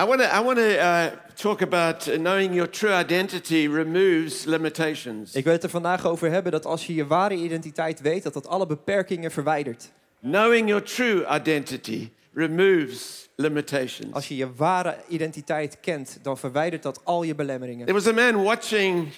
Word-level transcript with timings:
I 0.00 0.04
want 0.04 0.20
to 0.20 0.26
I 0.26 0.40
want 0.40 0.58
to 0.58 0.78
uh, 0.78 1.10
talk 1.34 1.60
about 1.60 2.08
uh, 2.08 2.16
knowing 2.16 2.54
your 2.54 2.70
true 2.70 2.92
identity 2.92 3.68
removes 3.68 4.44
limitations. 4.44 5.34
Ik 5.34 5.44
wil 5.44 5.52
het 5.52 5.62
er 5.62 5.70
vandaag 5.70 6.06
over 6.06 6.30
hebben 6.30 6.52
dat 6.52 6.66
als 6.66 6.86
je 6.86 6.94
je 6.94 7.06
ware 7.06 7.34
identiteit 7.34 8.00
weet, 8.00 8.22
dat 8.22 8.32
dat 8.32 8.46
alle 8.46 8.66
beperkingen 8.66 9.30
verwijdert. 9.30 9.90
Knowing 10.20 10.68
your 10.68 10.82
true 10.82 11.26
identity 11.30 12.10
removes 12.34 13.28
limitations. 13.36 14.12
Als 14.12 14.28
je 14.28 14.36
je 14.36 14.54
ware 14.54 14.96
identiteit 15.08 15.80
kent, 15.80 16.18
dan 16.22 16.38
verwijdert 16.38 16.82
dat 16.82 17.00
al 17.04 17.22
je 17.22 17.34
belemmeringen. 17.34 17.86
There 17.86 17.98
was 17.98 18.08
a 18.08 18.30
man 18.30 18.42
watching 18.42 19.08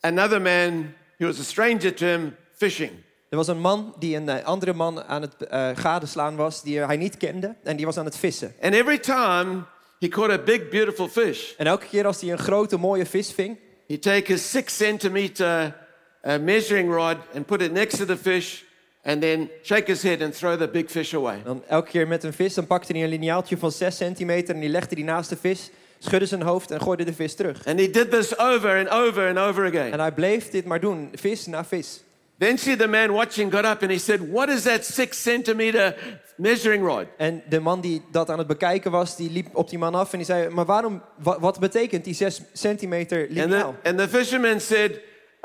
another 0.00 0.42
man 0.42 0.94
who 1.18 1.26
was 1.26 1.38
a 1.38 1.42
stranger 1.42 1.94
to 1.94 2.06
him 2.06 2.36
fishing. 2.52 2.90
Er 3.28 3.36
was 3.36 3.48
een 3.48 3.60
man 3.60 3.94
die 3.98 4.16
een 4.16 4.28
eh, 4.28 4.44
andere 4.44 4.72
man 4.72 5.04
aan 5.04 5.22
het 5.22 5.36
eh, 5.36 5.70
gadeslaan 5.74 6.36
was, 6.36 6.62
die 6.62 6.80
hij 6.80 6.96
niet 6.96 7.16
kende, 7.16 7.54
en 7.62 7.76
die 7.76 7.86
was 7.86 7.96
aan 7.96 8.04
het 8.04 8.16
vissen. 8.16 8.54
And 8.60 8.74
every 8.74 8.98
time 8.98 9.64
he 10.04 10.10
caught 10.10 10.30
a 10.30 10.38
big, 10.38 10.70
beautiful 10.70 11.08
fish, 11.08 11.54
En 11.56 11.66
elke 11.66 11.86
keer 11.86 12.06
als 12.06 12.20
hij 12.20 12.30
een 12.30 12.38
grote 12.38 12.76
mooie 12.76 13.06
vis 13.06 13.32
ving, 13.32 13.58
he'd 13.86 14.02
take 14.02 14.32
his 14.32 14.50
six 14.50 14.76
centimeter 14.76 15.74
uh, 16.22 16.38
measuring 16.38 16.92
rod 16.92 17.16
and 17.34 17.46
put 17.46 17.62
it 17.62 17.72
next 17.72 17.96
to 17.96 18.04
the 18.04 18.16
fish, 18.16 18.62
and 19.02 19.20
then 19.20 19.50
shake 19.62 19.86
his 19.86 20.02
head 20.02 20.22
and 20.22 20.36
throw 20.36 20.58
the 20.58 20.68
big 20.68 20.90
fish 20.90 21.14
away. 21.14 21.40
dan 21.44 21.62
elke 21.68 21.90
keer 21.90 22.08
met 22.08 22.24
een 22.24 22.32
vis, 22.32 22.54
dan 22.54 22.66
pakte 22.66 22.92
hij 22.92 23.02
een 23.02 23.08
lineaaltje 23.08 23.56
van 23.56 23.72
6 23.72 23.96
centimeter 23.96 24.54
en 24.54 24.60
die 24.60 24.70
legde 24.70 24.94
die 24.94 25.04
naast 25.04 25.28
de 25.28 25.36
vis, 25.36 25.70
schudde 25.98 26.26
zijn 26.26 26.42
hoofd 26.42 26.70
en 26.70 26.80
gooide 26.80 27.04
de 27.04 27.14
vis 27.14 27.34
terug. 27.34 27.66
And 27.66 27.78
he 27.78 27.90
did 27.90 28.10
this 28.10 28.38
over 28.38 28.78
and 28.78 28.88
over 28.88 29.28
and 29.28 29.38
over 29.38 29.66
again. 29.66 29.92
En 29.92 30.00
hij 30.00 30.12
bleef 30.12 30.50
dit 30.50 30.64
maar 30.64 30.80
doen, 30.80 31.10
vis 31.14 31.46
na 31.46 31.64
vis. 31.64 32.02
Eventually, 32.38 32.76
the 32.76 32.86
man 32.88 33.12
watching 33.12 33.50
got 33.50 33.64
up 33.64 33.82
and 33.82 33.90
he 33.90 33.98
said, 33.98 34.20
What 34.32 34.48
is 34.48 34.62
that 34.62 34.84
six 34.84 35.22
centimeter 35.22 35.94
measuring 36.36 36.82
rod? 36.84 37.06
En 37.16 37.42
de 37.48 37.60
man 37.60 37.80
die 37.80 38.02
dat 38.10 38.30
aan 38.30 38.38
het 38.38 38.46
bekijken 38.46 38.90
was, 38.90 39.16
die 39.16 39.30
liep 39.30 39.46
op 39.56 39.68
die 39.70 39.78
man 39.78 39.94
af 39.94 40.12
en 40.12 40.18
die 40.18 40.26
zei: 40.26 40.48
Maar 40.48 40.64
waarom, 40.64 41.02
wat, 41.22 41.38
wat 41.40 41.58
betekent 41.60 42.04
die 42.04 42.14
6 42.14 42.40
centimeter 42.52 43.18
And 43.20 43.28
the, 43.28 43.34
lineaal? 43.34 43.74
and 43.84 43.98
the 43.98 44.08
fisherman 44.08 44.60
said, 44.60 44.90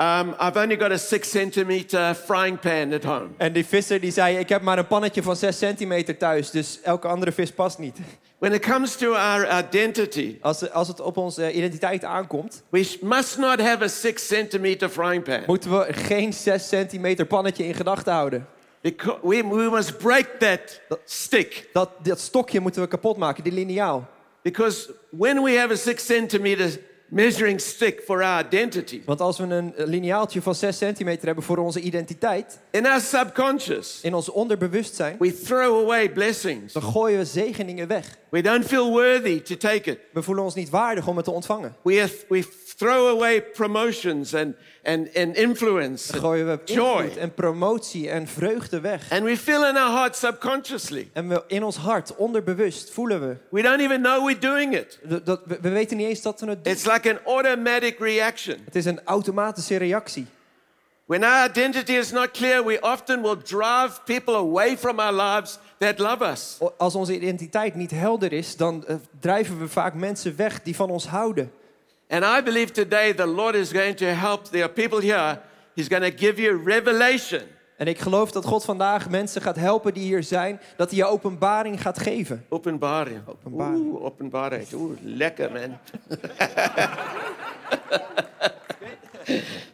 um, 0.00 0.34
I've 0.40 0.56
only 0.60 0.76
got 0.76 0.90
a 0.92 0.96
six 0.98 1.30
centimeter 1.30 2.14
frying 2.14 2.58
pan 2.58 2.92
at 2.92 3.04
home. 3.04 3.28
En 3.36 3.52
die 3.52 3.64
visser 3.66 4.00
die 4.00 4.12
zei: 4.12 4.38
Ik 4.38 4.48
heb 4.48 4.62
maar 4.62 4.78
een 4.78 4.86
pannetje 4.86 5.22
van 5.22 5.36
6 5.36 5.58
centimeter 5.58 6.16
thuis, 6.16 6.50
dus 6.50 6.80
elke 6.82 7.08
andere 7.08 7.32
vis 7.32 7.50
past 7.52 7.78
niet. 7.78 7.96
When 8.40 8.52
it 8.52 8.62
comes 8.62 8.96
to 8.96 9.14
our 9.14 9.46
identity, 9.46 10.38
Als, 10.40 10.70
als 10.70 10.88
het 10.88 11.00
op 11.00 11.16
onze 11.16 11.52
identiteit 11.52 12.04
aankomt, 12.04 12.62
we 12.70 12.98
must 13.02 13.38
not 13.38 13.60
have 13.60 13.84
a 13.84 13.88
six 13.88 14.26
centimeter 14.26 14.88
frying 14.88 15.22
pan. 15.22 15.42
moeten 15.46 15.78
we 15.78 15.92
geen 15.92 16.32
6 16.32 16.68
centimeter 16.68 17.26
pannetje 17.26 17.64
in 17.64 17.74
gedachten 17.74 18.12
houden. 18.12 18.46
Because 18.80 19.18
we, 19.22 19.48
we 19.48 19.70
must 19.70 19.98
break 19.98 20.26
that 20.38 20.80
stick. 21.04 21.68
Dat, 21.72 21.90
dat 22.02 22.20
stokje 22.20 22.60
moeten 22.60 22.82
we 22.82 22.88
kapot 22.88 23.16
maken, 23.16 23.44
die 23.44 23.52
lineaal. 23.52 24.08
Because 24.42 24.94
when 25.10 25.42
we 25.42 25.58
have 25.58 25.72
a 25.72 25.76
six 25.76 26.06
centimeter 26.06 26.78
measuring 27.10 27.60
stick 27.60 28.02
for 28.04 28.22
our 28.22 28.44
identity, 28.44 29.02
Want 29.04 29.20
als 29.20 29.38
we 29.38 29.44
een 29.44 29.74
lineaaltje 29.76 30.42
van 30.42 30.54
6 30.54 30.76
centimeter 30.76 31.26
hebben 31.26 31.44
voor 31.44 31.56
onze 31.58 31.80
identiteit, 31.80 32.58
in 32.70 32.86
our 32.86 33.00
subconscious, 33.00 33.98
in 34.02 34.14
ons 34.14 34.28
onderbewustzijn, 34.30 35.16
we 35.18 35.40
throw 35.42 35.82
away 35.84 36.10
blessings. 36.12 36.72
dan 36.72 36.82
gooien 36.82 37.18
we 37.18 37.24
zegeningen 37.24 37.88
weg. 37.88 38.18
We 38.30 38.42
don't 38.42 38.64
feel 38.66 38.90
worthy 38.90 39.40
to 39.42 39.56
take 39.56 39.90
it. 39.90 39.98
We 40.12 40.22
voelen 40.22 40.44
ons 40.44 40.54
niet 40.54 40.70
waardig 40.70 41.06
om 41.06 41.16
het 41.16 41.24
te 41.24 41.30
ontvangen. 41.30 41.74
We, 41.82 42.24
we 42.28 42.44
throw 42.76 43.08
away 43.08 43.42
promotions 43.42 44.34
and, 44.34 44.54
and, 44.84 45.16
and 45.16 45.36
influence, 45.36 46.12
Dan 46.12 46.20
gooien 46.20 46.46
we 46.46 46.58
joy. 46.64 47.10
en 47.18 47.34
promotie 47.34 48.10
en 48.10 48.26
vreugde 48.26 48.80
weg. 48.80 49.10
And 49.10 49.22
we 49.22 49.36
feel 49.36 49.66
in 49.68 49.76
our 49.76 49.90
heart 49.92 50.16
subconsciously. 50.16 51.10
En 51.12 51.28
we, 51.28 51.42
in 51.46 51.64
ons 51.64 51.76
hart, 51.76 52.16
onderbewust, 52.16 52.90
voelen 52.90 53.28
we. 53.28 53.36
We 53.50 53.62
don't 53.62 53.80
even 53.80 54.00
know 54.02 54.24
we're 54.26 54.38
doing 54.38 54.74
it. 54.76 54.98
dat, 55.24 55.40
we, 55.46 55.58
we 55.60 55.68
weten 55.68 55.96
niet 55.96 56.06
eens 56.06 56.22
dat 56.22 56.40
we 56.40 56.46
het 56.46 56.64
doen. 56.64 56.72
It's 56.72 56.84
like 56.84 56.99
an 57.06 57.18
automatic 57.24 57.98
reaction. 57.98 58.62
Het 58.64 58.76
is 58.76 58.84
een 58.84 59.00
automatische 59.04 59.76
reactie. 59.76 60.26
When 61.06 61.24
our 61.24 61.44
identity 61.44 61.92
is 61.92 62.12
not 62.12 62.32
clear, 62.32 62.64
we 62.64 62.78
often 62.80 63.22
will 63.22 63.36
drive 63.36 64.00
people 64.04 64.34
away 64.36 64.76
from 64.76 65.00
our 65.00 65.12
lives 65.12 65.58
that 65.78 65.98
love 65.98 66.22
us. 66.22 66.58
Als 66.78 66.94
onze 66.94 67.14
identiteit 67.14 67.74
niet 67.74 67.90
helder 67.90 68.32
is, 68.32 68.56
dan 68.56 68.86
eh, 68.86 68.96
drijven 69.20 69.58
we 69.58 69.68
vaak 69.68 69.94
mensen 69.94 70.36
weg 70.36 70.62
die 70.62 70.76
van 70.76 70.90
ons 70.90 71.06
houden. 71.06 71.52
And 72.08 72.24
I 72.24 72.42
believe 72.42 72.72
today 72.72 73.14
the 73.14 73.26
Lord 73.26 73.54
is 73.54 73.70
going 73.72 73.96
to 73.96 74.06
help. 74.06 74.44
There 74.44 74.62
are 74.62 74.72
people 74.72 75.00
here, 75.00 75.40
He's 75.74 75.88
going 75.88 76.12
to 76.12 76.26
give 76.26 76.40
you 76.40 76.62
revelation. 76.64 77.42
En 77.80 77.86
ik 77.86 77.98
geloof 77.98 78.30
dat 78.30 78.44
God 78.44 78.64
vandaag 78.64 79.10
mensen 79.10 79.42
gaat 79.42 79.56
helpen 79.56 79.94
die 79.94 80.02
hier 80.02 80.22
zijn, 80.22 80.60
dat 80.76 80.90
hij 80.90 80.98
je 80.98 81.04
openbaring 81.04 81.80
gaat 81.80 81.98
geven. 81.98 82.44
Openbaring. 82.48 83.20
Openbaring. 83.26 83.86
Oeh, 83.86 84.02
openbaring. 84.02 84.72
Oeh, 84.72 84.98
lekker 85.02 85.52
man. 85.52 85.78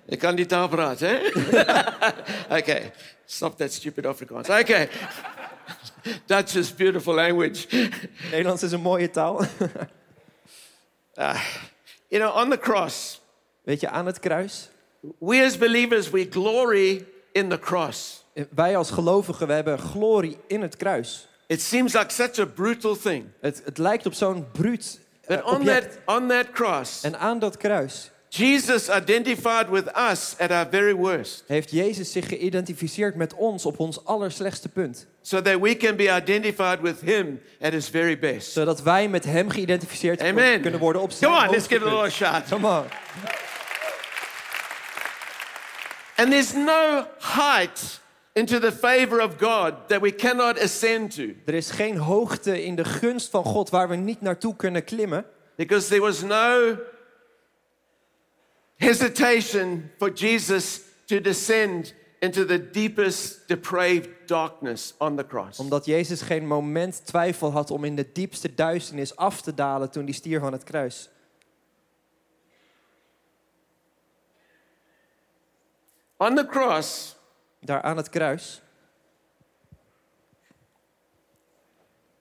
Ik 0.06 0.18
kan 0.18 0.34
niet 0.34 0.48
taal 0.48 0.68
praten, 0.68 1.08
hè? 1.08 1.16
okay, 2.58 2.92
stop 3.24 3.56
that 3.56 3.72
stupid 3.72 4.06
Afrikaans. 4.06 4.48
Okay. 4.48 4.88
Dutch 6.26 6.54
is 6.54 6.74
beautiful 6.74 7.14
language. 7.14 7.66
Nederlands 8.30 8.62
is 8.62 8.72
een 8.72 8.80
mooie 8.80 9.10
taal. 9.10 9.40
Uh, 11.14 11.40
you 12.10 12.22
know, 12.22 12.36
on 12.36 12.50
the 12.50 12.58
cross, 12.58 13.20
Weet 13.62 13.80
je, 13.80 13.88
aan 13.88 14.06
het 14.06 14.18
kruis. 14.18 14.68
we 15.18 15.44
as 15.44 15.58
believers, 15.58 16.10
we 16.10 16.26
glory 16.30 17.14
in 17.36 17.48
the 17.48 17.58
cross. 17.58 18.24
eh, 18.34 18.44
Wij 18.54 18.76
als 18.76 18.90
gelovigen, 18.90 19.46
we 19.46 19.52
hebben 19.52 19.78
glorie 19.78 20.38
in 20.46 20.62
het 20.62 20.76
kruis. 20.76 21.28
It 21.46 21.60
seems 21.62 21.92
like 21.92 22.12
such 22.12 22.38
a 22.38 22.44
brutal 22.46 22.96
thing. 22.96 23.24
Het, 23.40 23.62
het 23.64 23.78
lijkt 23.78 24.06
op 24.06 24.12
zo'n 24.14 24.46
bruut 24.52 25.00
eh, 25.20 25.36
But 25.36 25.44
on 25.44 25.54
object. 25.56 25.98
that, 26.04 26.16
on 26.16 26.28
that 26.28 26.50
cross, 26.52 27.02
En 27.02 27.18
aan 27.18 27.38
dat 27.38 27.56
kruis 27.56 28.10
Jesus 28.28 28.88
identified 28.88 29.68
with 29.70 29.84
us 30.10 30.34
at 30.38 30.50
our 30.50 30.66
very 30.70 30.94
worst. 30.94 31.44
heeft 31.46 31.70
Jezus 31.70 32.12
zich 32.12 32.28
geïdentificeerd 32.28 33.14
met 33.14 33.34
ons 33.34 33.66
op 33.66 33.78
ons 33.80 34.04
allerslechtste 34.04 34.68
punt. 34.68 35.06
so 35.22 35.42
that 35.42 35.60
we 35.60 35.76
can 35.76 35.96
be 35.96 36.16
identified 36.16 36.80
with 36.80 37.00
him 37.00 37.40
at 37.60 37.72
his 37.72 37.88
very 37.88 38.18
best. 38.18 38.52
Zodat 38.52 38.82
wij 38.82 39.08
met 39.08 39.24
hem 39.24 39.50
geïdentificeerd 39.50 40.20
Amen. 40.20 40.60
kunnen 40.60 40.80
worden 40.80 41.02
op 41.02 41.10
zijn 41.10 41.30
Come 41.32 41.44
on, 41.46 41.50
let's 41.50 41.66
give 41.66 41.84
it 41.84 41.92
a 41.92 41.94
little 41.94 42.10
shot. 42.10 42.48
Come 42.48 42.66
on. 42.68 42.84
And 46.16 46.30
there's 46.30 46.52
no 46.54 47.06
height 47.18 48.00
into 48.32 48.58
the 48.58 48.72
favor 48.72 49.20
of 49.20 49.38
God 49.38 49.74
that 49.88 50.00
we 50.00 50.14
cannot 50.14 50.58
ascend 50.58 51.14
to 51.14 51.22
Er 51.46 51.54
is 51.54 51.70
geen 51.70 51.96
hoogte 51.96 52.64
in 52.64 52.76
de 52.76 52.84
gunst 52.84 53.30
van 53.30 53.44
God 53.44 53.70
waar 53.70 53.88
we 53.88 53.96
niet 53.96 54.20
naartoe 54.20 54.56
kunnen 54.56 54.84
klimmen. 54.84 55.24
because 55.56 55.88
there 55.88 56.00
was 56.02 56.22
no 56.22 56.76
hesitation 58.76 59.90
for 59.98 60.10
Jesus 60.10 60.80
to 61.06 61.20
descend 61.20 61.94
into 62.20 62.44
the 62.44 62.70
deepest 62.70 63.46
depraved 63.48 64.08
darkness 64.26 64.94
on 64.98 65.16
the 65.16 65.26
cross. 65.26 65.58
Omdat 65.58 65.84
Jezus 65.84 66.20
geen 66.22 66.46
moment 66.46 67.06
twijfel 67.06 67.50
had 67.52 67.70
om 67.70 67.84
in 67.84 67.96
de 67.96 68.06
diepste 68.12 68.54
duisternis 68.54 69.16
af 69.16 69.40
te 69.40 69.54
dalen 69.54 69.90
toen 69.90 70.04
hij 70.04 70.12
stier 70.12 70.40
van 70.40 70.52
het 70.52 70.64
kruis. 70.64 71.08
On 76.16 76.34
the 76.34 76.46
cross, 76.46 77.14
Daar 77.60 77.82
aan 77.82 77.96
het 77.96 78.08
kruis, 78.08 78.62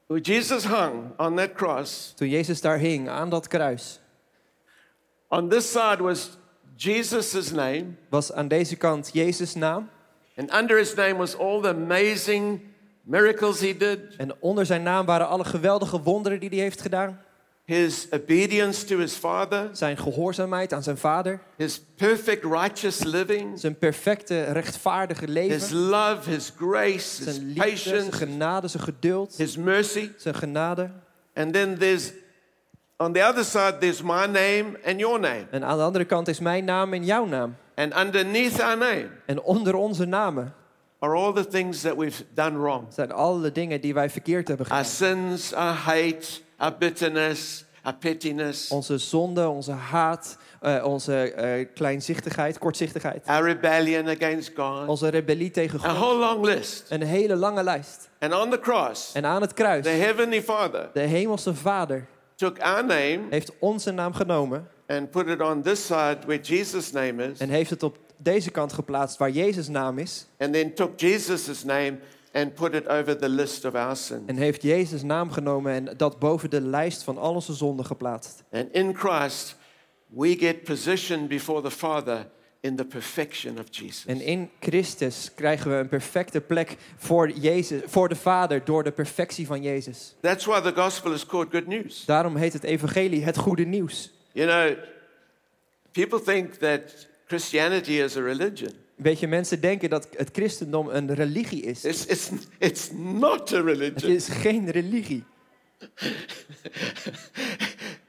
where 0.08 0.22
Jesus 0.22 0.66
hung 0.66 1.14
on 1.18 1.36
that 1.36 1.54
cross, 1.54 2.14
toen 2.16 2.30
Jezus 2.30 2.62
daar 2.62 2.78
hing, 2.78 3.10
aan 3.10 3.30
dat 3.30 3.48
kruis, 3.48 4.00
on 5.28 5.50
this 5.50 5.72
side 5.72 5.98
was 6.04 6.38
Jesus' 6.76 7.52
name, 7.52 7.86
was 8.10 8.32
aan 8.34 8.48
deze 8.48 8.76
kant 8.76 9.10
Jezus' 9.14 9.56
naam. 9.56 9.90
and 10.38 10.54
under 10.54 10.78
his 10.78 10.94
name 10.96 11.18
was 11.18 11.36
all 11.38 11.62
the 11.62 11.70
amazing 11.70 12.62
miracles 13.04 13.60
he 13.60 13.78
did, 13.78 14.16
En 14.18 14.36
onder 14.42 14.66
zijn 14.66 14.84
naam 14.84 15.06
waren 15.06 15.28
alle 15.28 15.46
geweldige 15.46 16.02
wonderen 16.02 16.40
die 16.40 16.50
hij 16.50 16.58
heeft 16.60 16.82
gedaan. 16.82 17.22
His 17.66 18.08
obedience 18.12 18.86
to 18.86 18.98
his 18.98 19.14
Father, 19.14 19.70
Zijn 19.72 19.98
gehoorzaamheid 19.98 20.74
aan 20.74 20.84
zijn 20.84 20.98
vader. 20.98 21.40
his 21.58 21.82
perfect 21.96 22.44
righteous 22.44 23.04
living, 23.04 23.60
Zijn 23.60 23.78
perfecte, 23.78 24.44
rechtvaardige 24.44 25.26
his 25.26 25.34
leven. 25.34 25.78
love, 25.78 26.30
his 26.30 26.52
grace, 26.58 26.94
his 26.94 27.24
Zijn 27.24 27.46
liefde, 27.46 27.78
zijn 27.78 28.00
patience, 28.10 28.12
genade, 28.18 28.68
zijn 28.68 28.84
geduld. 28.84 29.38
his 29.38 29.58
mercy. 29.58 30.10
Zijn 30.18 30.36
genade. 30.36 30.90
And 31.34 31.54
then 31.54 31.78
there's, 31.78 32.12
on 32.98 33.14
the 33.14 33.24
other 33.28 33.44
side, 33.44 33.76
there's 33.80 34.02
my 34.02 34.26
name 34.26 34.66
and 34.86 35.00
your 35.00 35.20
name. 35.20 35.46
En 35.52 35.64
aan 35.64 35.78
de 35.78 35.84
andere 35.84 36.06
kant 36.06 36.28
is 36.28 36.40
mijn 36.40 36.66
naam 36.66 36.94
en 36.94 37.06
jouw 37.06 37.26
naam. 37.26 37.56
And 37.76 37.98
underneath 37.98 38.62
our 38.62 38.78
name 38.78 39.08
En 39.26 39.42
onder 39.42 39.76
onze 39.76 40.06
namen 40.06 40.54
are 41.00 41.16
all 41.16 41.34
the 41.34 41.48
things 41.48 41.82
that 41.82 41.96
we've 41.96 42.24
done 42.34 42.58
wrong 42.60 42.88
zijn 42.94 43.12
alle 43.12 43.52
dingen 43.52 43.82
die 43.82 43.94
wij 43.94 44.10
verkeerd 44.10 44.48
hebben 44.48 44.68
our 44.70 44.86
gedaan. 44.86 44.96
sins, 45.28 45.54
our 45.54 45.74
hate, 45.74 46.26
our 46.58 46.78
bitterness, 46.78 47.66
our 47.84 47.96
pettiness, 47.96 48.70
Onze 48.70 48.98
zonde, 48.98 49.48
onze 49.48 49.72
haat, 49.72 50.38
eh, 50.62 50.86
onze 50.86 51.32
eh, 51.34 51.68
kleinzichtigheid, 51.74 52.58
kortzichtigheid. 52.58 53.28
our 53.28 53.44
rebellion 53.44 54.08
against 54.10 54.52
God. 54.56 54.88
Onze 54.88 55.08
rebellie 55.08 55.52
tegen 55.52 55.80
A 55.84 55.90
God. 55.90 55.98
whole 55.98 56.20
long 56.20 56.46
list. 56.46 56.86
Een 56.90 57.02
hele 57.04 57.36
lange 57.36 57.64
lijst. 57.64 58.10
And 58.20 58.34
on 58.34 58.50
the 58.50 58.60
cross, 58.60 59.12
En 59.14 59.26
aan 59.26 59.42
het 59.42 59.54
kruis, 59.54 59.84
the 59.84 59.90
Heavenly 59.90 60.42
Father 60.44 60.90
de 60.94 61.00
hemelse 61.00 61.54
vader, 61.56 62.06
took 62.36 62.60
our 62.60 62.86
name 62.86 63.20
heeft 63.30 63.52
onze 63.60 63.92
naam 63.92 64.14
genomen 64.14 64.68
and 64.88 65.12
put 65.12 65.28
it 65.28 65.42
on 65.42 65.62
this 65.62 65.86
side 65.86 66.18
where 66.26 66.42
Jesus' 66.42 66.92
name 66.92 67.24
is, 67.32 67.40
en 67.40 67.50
heeft 67.50 67.70
het 67.70 67.84
op 67.84 67.98
deze 68.18 68.52
kant 68.52 68.74
geplaatst 68.74 69.18
waar 69.18 69.30
Jezus' 69.30 69.68
naam 69.68 69.98
is. 69.98 70.26
and 70.38 70.54
then 70.54 70.74
took 70.74 71.00
Jesus' 71.00 71.64
name 71.64 71.98
and 72.36 72.54
put 72.54 72.74
it 72.74 72.88
over 72.88 73.18
the 73.18 73.30
list 73.30 73.66
of 73.66 73.76
our 73.76 73.96
sins. 73.96 74.22
En 74.26 74.38
heeft 74.38 74.62
Jezus' 74.62 75.04
naam 75.04 75.32
genomen 75.32 75.74
en 75.74 75.98
dat 75.98 76.20
boven 76.20 76.50
de 76.50 76.62
lijst 76.62 77.04
van 77.04 77.18
al 77.18 77.34
onze 77.34 77.54
zonden 77.54 77.86
geplaatst. 77.86 78.44
And 78.52 78.72
in 78.72 78.96
Christ, 78.96 79.56
we 80.08 80.38
get 80.38 80.64
positioned 80.64 81.28
before 81.28 81.62
the 81.62 81.72
Father 81.72 82.28
in 82.60 82.76
the 82.76 82.86
perfection 82.86 83.60
of 83.60 83.66
Jesus. 83.70 84.06
En 84.06 84.22
in 84.22 84.50
Christus 84.60 85.32
krijgen 85.36 85.72
we 85.72 85.78
een 85.78 85.88
perfecte 85.88 86.42
plek 86.42 86.76
voor, 86.98 87.30
Jezus, 87.30 87.82
voor 87.86 88.10
de 88.10 88.16
Vader 88.16 88.66
door 88.66 88.84
de 88.84 88.92
perfectie 88.92 89.48
van 89.48 89.62
Jezus. 89.62 90.16
That's 90.20 90.46
why 90.46 90.62
the 90.62 90.74
gospel 90.74 91.14
is 91.14 91.26
called 91.26 91.48
good 91.52 91.68
news. 91.68 92.06
Daarom 92.06 92.36
heet 92.36 92.54
het 92.54 92.64
evangelie 92.64 93.24
het 93.24 93.38
goede 93.38 93.66
nieuws. 93.66 94.12
You 94.32 94.48
know, 94.48 94.84
people 95.92 96.22
think 96.22 96.54
that 96.54 97.08
Christianity 97.28 97.92
is 97.92 98.18
a 98.18 98.22
religion. 98.22 98.85
Weet 98.96 99.20
je, 99.20 99.28
mensen 99.28 99.62
denken 99.62 99.90
dat 99.90 100.08
het 100.18 100.30
christendom 100.34 100.88
een 100.90 101.14
religie 101.14 101.62
is. 101.64 101.84
It's, 101.86 102.06
it's, 102.06 102.30
it's 102.60 102.90
not 102.94 103.54
a 103.54 103.56
Het 103.56 103.66
religion. 103.66 104.12
is 104.12 104.28
geen 104.28 104.70
religie. 104.72 105.24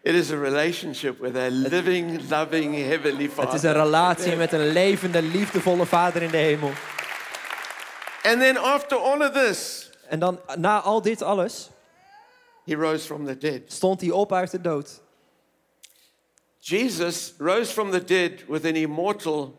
It 0.03 0.15
is 0.15 0.31
a 0.31 0.37
relationship 0.39 1.19
with 1.21 1.37
a 1.37 1.49
living, 1.51 2.21
loving 2.31 2.75
Heavenly 2.75 3.23
Het 3.23 3.31
is 3.31 3.35
Father. 3.35 3.65
een 3.71 3.83
relatie 3.83 4.37
met 4.37 4.53
een 4.53 4.73
levende, 4.73 5.23
liefdevolle 5.23 5.87
Vader 5.87 6.23
in 6.23 6.31
de 6.31 6.37
hemel. 6.37 6.71
And 8.23 8.41
then 8.41 8.57
after 8.57 8.97
all 8.99 9.21
of 9.21 9.31
this, 9.33 9.91
En 10.09 10.19
dan, 10.19 10.41
na 10.57 10.81
al 10.81 11.03
dit 11.03 11.23
alles, 11.23 11.71
He 12.65 12.75
rose 12.75 13.07
from 13.07 13.27
the 13.27 13.39
dead. 13.39 13.61
stond 13.67 14.01
hij 14.01 14.11
op 14.11 14.33
uit 14.33 14.51
de 14.51 14.61
dood. 14.61 15.03
Jesus 16.59 17.35
rose 17.39 17.73
from 17.73 17.91
the 17.91 18.05
dead 18.05 18.33
with 18.49 18.65
an 18.65 18.75
immortal 18.75 19.59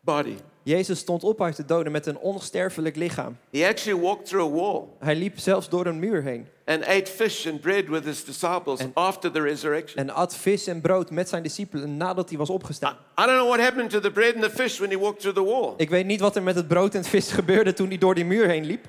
body. 0.00 0.36
Jezus 0.64 0.98
stond 0.98 1.24
op 1.24 1.42
uit 1.42 1.56
de 1.56 1.64
doden 1.64 1.92
met 1.92 2.06
een 2.06 2.18
onsterfelijk 2.18 2.96
lichaam. 2.96 3.36
He 3.50 3.66
actually 3.68 4.00
walked 4.02 4.26
through 4.26 4.54
a 4.54 4.56
wall 4.60 4.82
Hij 4.98 5.16
liep 5.16 5.38
zelfs 5.38 5.68
door 5.68 5.86
een 5.86 5.98
muur 5.98 6.22
heen. 6.22 6.46
and 6.66 6.84
ate 6.86 7.10
fish 7.10 7.46
and 7.46 7.60
bread 7.60 7.88
with 7.88 8.04
his 8.04 8.24
disciples 8.24 8.80
And- 8.80 8.94
after 8.94 9.30
the 9.32 9.40
resurrection. 9.40 9.98
En 10.08 10.14
at 10.14 10.36
vis 10.36 10.66
en 10.66 10.80
brood 10.80 11.10
met 11.10 11.28
zijn 11.28 11.42
discipelen 11.42 11.96
nadat 11.96 12.28
hij 12.28 12.38
was 12.38 12.48
I, 12.48 12.52
opgestaan. 12.52 12.92
I 12.92 13.22
don't 13.24 13.36
know 13.38 13.48
what 13.48 13.60
happened 13.60 13.90
to 13.90 14.00
the 14.00 14.10
bread 14.10 14.34
and 14.34 14.42
the 14.44 14.50
fish 14.50 14.78
when 14.78 14.90
he 14.90 14.98
walked 14.98 15.20
through 15.20 15.38
the 15.38 15.44
wall. 15.44 15.74
Ik 15.76 15.90
weet 15.90 16.06
niet 16.06 16.20
wat 16.20 16.36
er 16.36 16.42
met 16.42 16.54
het 16.54 16.68
brood 16.68 16.92
en 16.94 16.98
het 17.00 17.08
vis 17.08 17.32
gebeurde 17.32 17.72
toen 17.72 17.88
hij 17.88 17.98
door 17.98 18.14
die 18.14 18.24
muur 18.24 18.48
heen 18.48 18.64
liep. 18.64 18.86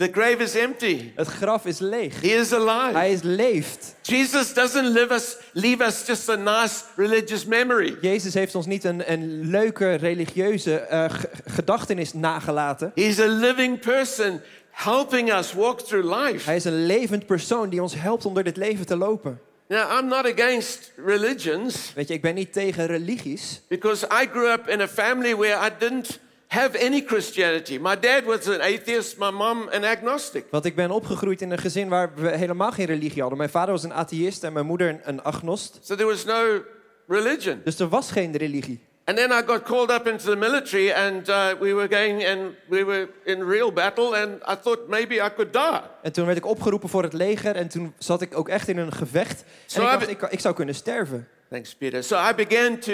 The 0.00 0.08
grave 0.12 0.42
is 0.42 0.54
empty. 0.54 1.10
Het 1.14 1.26
graf 1.26 1.66
is 1.66 1.78
leeg. 1.78 2.20
He 2.20 2.28
is 2.28 2.52
alive. 2.52 2.96
Hij 2.98 3.12
is 3.12 3.22
leeft. 3.22 3.94
Jesus 4.02 4.54
doesn't 4.54 4.88
live 4.92 5.12
us, 5.14 5.36
leave 5.52 5.84
us 5.84 6.06
just 6.06 6.28
a 6.28 6.36
nice 6.36 6.74
religious 6.96 7.44
memory. 7.44 7.96
Jezus 8.00 8.34
heeft 8.34 8.54
ons 8.54 8.66
niet 8.66 8.84
een, 8.84 9.12
een 9.12 9.40
leuke 9.50 9.94
religieuze 9.94 10.86
g- 11.12 11.24
gedachtenis 11.54 12.12
nagelaten. 12.12 12.92
He's 12.94 13.18
a 13.20 13.26
living 13.26 13.80
person 13.80 14.40
helping 14.70 15.32
us 15.32 15.52
walk 15.52 15.80
through 15.80 16.24
life. 16.24 16.44
Hij 16.46 16.56
is 16.56 16.64
een 16.64 16.86
levend 16.86 17.26
persoon 17.26 17.68
die 17.68 17.82
ons 17.82 17.94
helpt 18.00 18.24
om 18.26 18.34
door 18.34 18.44
dit 18.44 18.56
leven 18.56 18.86
te 18.86 18.96
lopen. 18.96 19.40
Now, 19.68 19.98
I'm 19.98 20.08
not 20.08 20.26
against 20.38 20.92
religions 21.06 21.92
Weet 21.94 22.08
je, 22.08 22.14
ik 22.14 22.22
ben 22.22 22.34
niet 22.34 22.52
tegen 22.52 22.86
religies. 22.86 23.60
because 23.68 24.06
I 24.22 24.26
grew 24.32 24.50
up 24.52 24.68
in 24.68 24.80
a 24.80 24.88
family 24.88 25.36
where 25.36 25.66
I 25.66 25.70
didn't 25.78 26.18
have 26.50 26.78
any 26.78 27.00
Christianity. 27.06 27.78
My 27.78 27.94
dad 28.00 28.24
was 28.24 28.46
an 28.48 28.60
atheist, 28.60 29.18
my 29.18 29.30
mom 29.30 29.68
an 29.72 29.84
agnostic. 29.84 30.44
Want 30.50 30.64
ik 30.64 30.74
ben 30.74 30.90
opgegroeid 30.90 31.40
in 31.42 31.50
een 31.50 31.58
gezin 31.58 31.88
waar 31.88 32.10
we 32.14 32.28
helemaal 32.36 32.72
geen 32.72 32.86
religie 32.86 33.20
hadden. 33.20 33.38
Mijn 33.38 33.50
vader 33.50 33.72
was 33.72 33.82
een 33.82 33.92
atheïst 33.92 34.44
en 34.44 34.52
mijn 34.52 34.66
moeder 34.66 35.00
een, 35.04 35.22
agnost. 35.22 35.78
So 35.82 35.94
there 35.94 36.08
was 36.08 36.24
no 36.24 36.62
religion. 37.08 37.60
Dus 37.64 37.78
er 37.78 37.88
was 37.88 38.10
geen 38.10 38.36
religie. 38.36 38.80
And 39.04 39.16
then 39.18 39.30
I 39.30 39.42
got 39.46 39.62
called 39.62 39.90
up 39.90 40.06
into 40.06 40.30
the 40.30 40.36
military 40.36 40.90
and 40.92 41.28
uh, 41.28 41.46
we 41.60 41.74
were 41.74 41.88
going 41.96 42.26
and 42.28 42.40
we 42.68 42.84
were 42.84 43.08
in 43.24 43.42
real 43.48 43.72
battle 43.72 44.16
and 44.16 44.30
I 44.48 44.54
thought 44.62 44.88
maybe 44.88 45.14
I 45.14 45.28
could 45.34 45.52
die. 45.52 45.80
En 46.02 46.12
toen 46.12 46.24
werd 46.26 46.36
ik 46.38 46.46
opgeroepen 46.46 46.88
voor 46.88 47.02
het 47.02 47.12
leger 47.12 47.56
en 47.56 47.68
toen 47.68 47.94
zat 47.98 48.22
ik 48.22 48.38
ook 48.38 48.48
echt 48.48 48.68
in 48.68 48.78
een 48.78 48.92
gevecht. 48.92 49.44
En 49.74 49.82
ik 49.82 49.88
dacht, 49.88 50.08
ik- 50.08 50.22
ik, 50.22 50.30
ik 50.30 50.40
zou 50.40 50.54
kunnen 50.54 50.74
sterven. 50.74 51.28
Thanks, 51.50 51.74
Peter. 51.74 52.04
So 52.04 52.16
I 52.30 52.34
began 52.34 52.78
to 52.78 52.92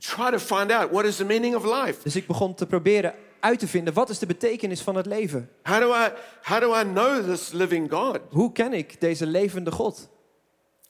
try 0.00 0.30
to 0.30 0.38
find 0.38 0.72
out 0.72 0.90
what 0.90 1.04
is 1.04 1.16
the 1.16 1.24
meaning 1.24 1.54
of 1.54 1.64
life. 1.64 2.02
Dus 2.02 2.16
ik 2.16 2.26
begon 2.26 2.54
te 2.54 2.66
proberen 2.66 3.14
uit 3.40 3.58
te 3.58 3.66
vinden, 3.66 3.94
wat 3.94 4.08
is 4.08 4.18
de 4.18 4.26
betekenis 4.26 4.80
van 4.80 4.96
het 4.96 5.06
leven? 5.06 5.50
How 5.62 5.80
do 5.80 5.94
I 5.94 6.08
how 6.42 6.60
do 6.60 6.80
I 6.80 6.82
know 6.82 7.30
this 7.30 7.52
living 7.52 7.90
God? 7.92 8.18
Hoe 8.30 8.52
ken 8.52 8.72
ik 8.72 9.00
deze 9.00 9.26
levende 9.26 9.70
God? 9.72 10.08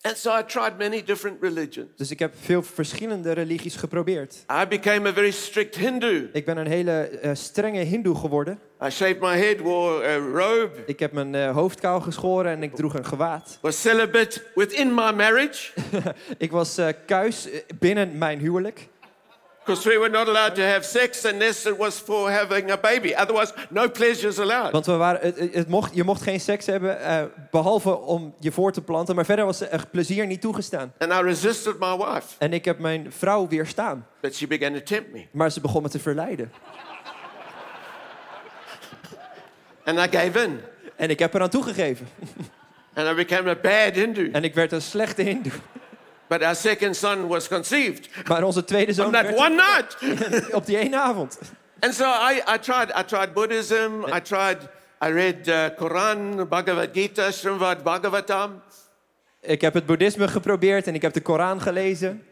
And 0.02 0.16
so 0.16 0.38
I 0.38 0.42
tried 0.46 0.78
many 0.78 1.02
different 1.02 1.42
religions. 1.42 1.88
Dus 1.96 2.10
ik 2.10 2.18
heb 2.18 2.34
veel 2.40 2.62
verschillende 2.62 3.32
religies 3.32 3.76
geprobeerd. 3.76 4.44
I 4.62 4.66
became 4.68 5.08
a 5.08 5.12
very 5.12 5.30
strict 5.30 5.76
Hindu. 5.76 6.30
Ik 6.32 6.44
ben 6.44 6.56
een 6.56 6.66
hele 6.66 6.92
eh, 6.92 7.30
strenge 7.34 7.80
hindoe 7.80 8.14
geworden. 8.14 8.58
I 8.82 8.90
shaved 8.90 9.20
my 9.20 9.36
head, 9.38 9.58
wore 9.58 10.06
a 10.06 10.16
robe, 10.16 10.70
Ik 10.86 10.98
heb 10.98 11.12
mijn 11.12 11.34
eh, 11.34 11.54
hoofd 11.54 11.80
kaal 11.80 12.00
geschoren 12.00 12.50
en 12.50 12.62
ik 12.62 12.74
droeg 12.74 12.94
een 12.94 13.04
gewaad. 13.04 13.58
was 13.62 13.80
celibate 13.80 14.42
within 14.54 14.94
my 14.94 15.12
marriage 15.12 15.72
Ik 16.38 16.50
was 16.50 16.78
eh, 16.78 16.88
kuis 17.06 17.48
binnen 17.78 18.18
mijn 18.18 18.38
huwelijk. 18.38 18.88
Because 19.64 19.88
we 19.88 19.98
were 19.98 20.10
not 20.10 20.26
allowed 20.28 20.54
to 20.54 20.62
have 20.62 20.82
sex 20.82 21.24
unless 21.24 21.66
it 21.66 21.76
was 21.76 21.98
for 21.98 22.30
having 22.30 22.70
a 22.70 22.76
baby. 22.76 23.14
Otherwise, 23.14 23.52
no 23.70 23.88
pleasures 23.88 24.38
allowed. 24.38 24.72
Want 24.72 24.86
we 24.86 24.92
waren, 24.96 25.34
het, 25.52 25.68
mocht, 25.68 25.94
je 25.94 26.04
mocht 26.04 26.22
geen 26.22 26.40
seks 26.40 26.66
hebben, 26.66 27.00
eh, 27.00 27.22
behalve 27.50 27.98
om 27.98 28.34
je 28.38 28.52
voor 28.52 28.72
te 28.72 28.82
planten. 28.82 29.14
Maar 29.14 29.24
verder 29.24 29.44
was 29.44 29.60
er 29.60 29.86
plezier 29.90 30.26
niet 30.26 30.40
toegestaan. 30.40 30.92
And 30.98 31.12
I 31.12 31.22
resisted 31.22 31.78
my 31.78 31.96
wife, 31.96 32.26
En 32.38 32.52
ik 32.52 32.64
heb 32.64 32.78
mijn 32.78 33.12
vrouw 33.12 33.48
weerstaan. 33.48 34.06
but 34.20 34.34
she 34.34 34.46
began 34.46 34.72
to 34.72 34.82
tempt 34.82 35.12
me. 35.12 35.26
Maar 35.30 35.50
ze 35.50 35.60
begon 35.60 35.82
me 35.82 35.88
te 35.88 35.98
verleiden. 35.98 36.52
And 39.84 39.98
I 39.98 40.16
gave 40.18 40.42
in. 40.44 40.60
En 40.96 41.10
ik 41.10 41.18
heb 41.18 41.34
eraan 41.34 41.48
toegegeven. 41.48 42.08
And 42.94 43.08
I 43.08 43.14
became 43.14 43.50
a 43.50 43.54
bad 43.62 43.94
Hindu. 43.94 44.30
En 44.32 44.44
ik 44.44 44.54
werd 44.54 44.72
een 44.72 44.82
slechte 44.82 45.22
hindoe. 45.22 45.52
But 46.30 46.42
our 46.42 46.54
second 46.54 46.96
son 46.96 47.26
was 47.28 47.48
conceived 47.48 48.08
Maar 48.28 48.42
onze 48.42 48.64
tweede 48.64 48.88
on 48.88 48.94
zoon 48.94 49.12
that 49.12 49.22
werd 49.22 49.38
one 49.38 49.54
night. 49.54 49.96
op 50.58 50.66
die 50.66 50.78
ene 50.78 50.96
avond. 50.96 51.38
And 51.80 51.94
so 51.94 52.04
I, 52.04 52.42
I 52.54 52.58
tried. 52.58 52.90
I 52.98 53.02
tried 53.04 53.32
Buddhism. 53.32 54.04
I 54.16 54.20
tried. 54.20 54.58
I 55.04 55.10
read 55.12 55.48
uh, 55.48 55.64
Quran, 55.76 56.48
Bhagavad 56.48 56.88
Gita, 56.92 57.30
Srimad 57.30 57.82
Bhagavatam. 57.82 58.62
Ik 59.40 59.60
heb 59.60 59.74
het 59.74 59.86
boeddhisme 59.86 60.28
geprobeerd 60.28 60.86
en 60.86 60.94
ik 60.94 61.02
heb 61.02 61.12
de 61.12 61.20
Koran 61.20 61.60
gelezen. 61.60 62.24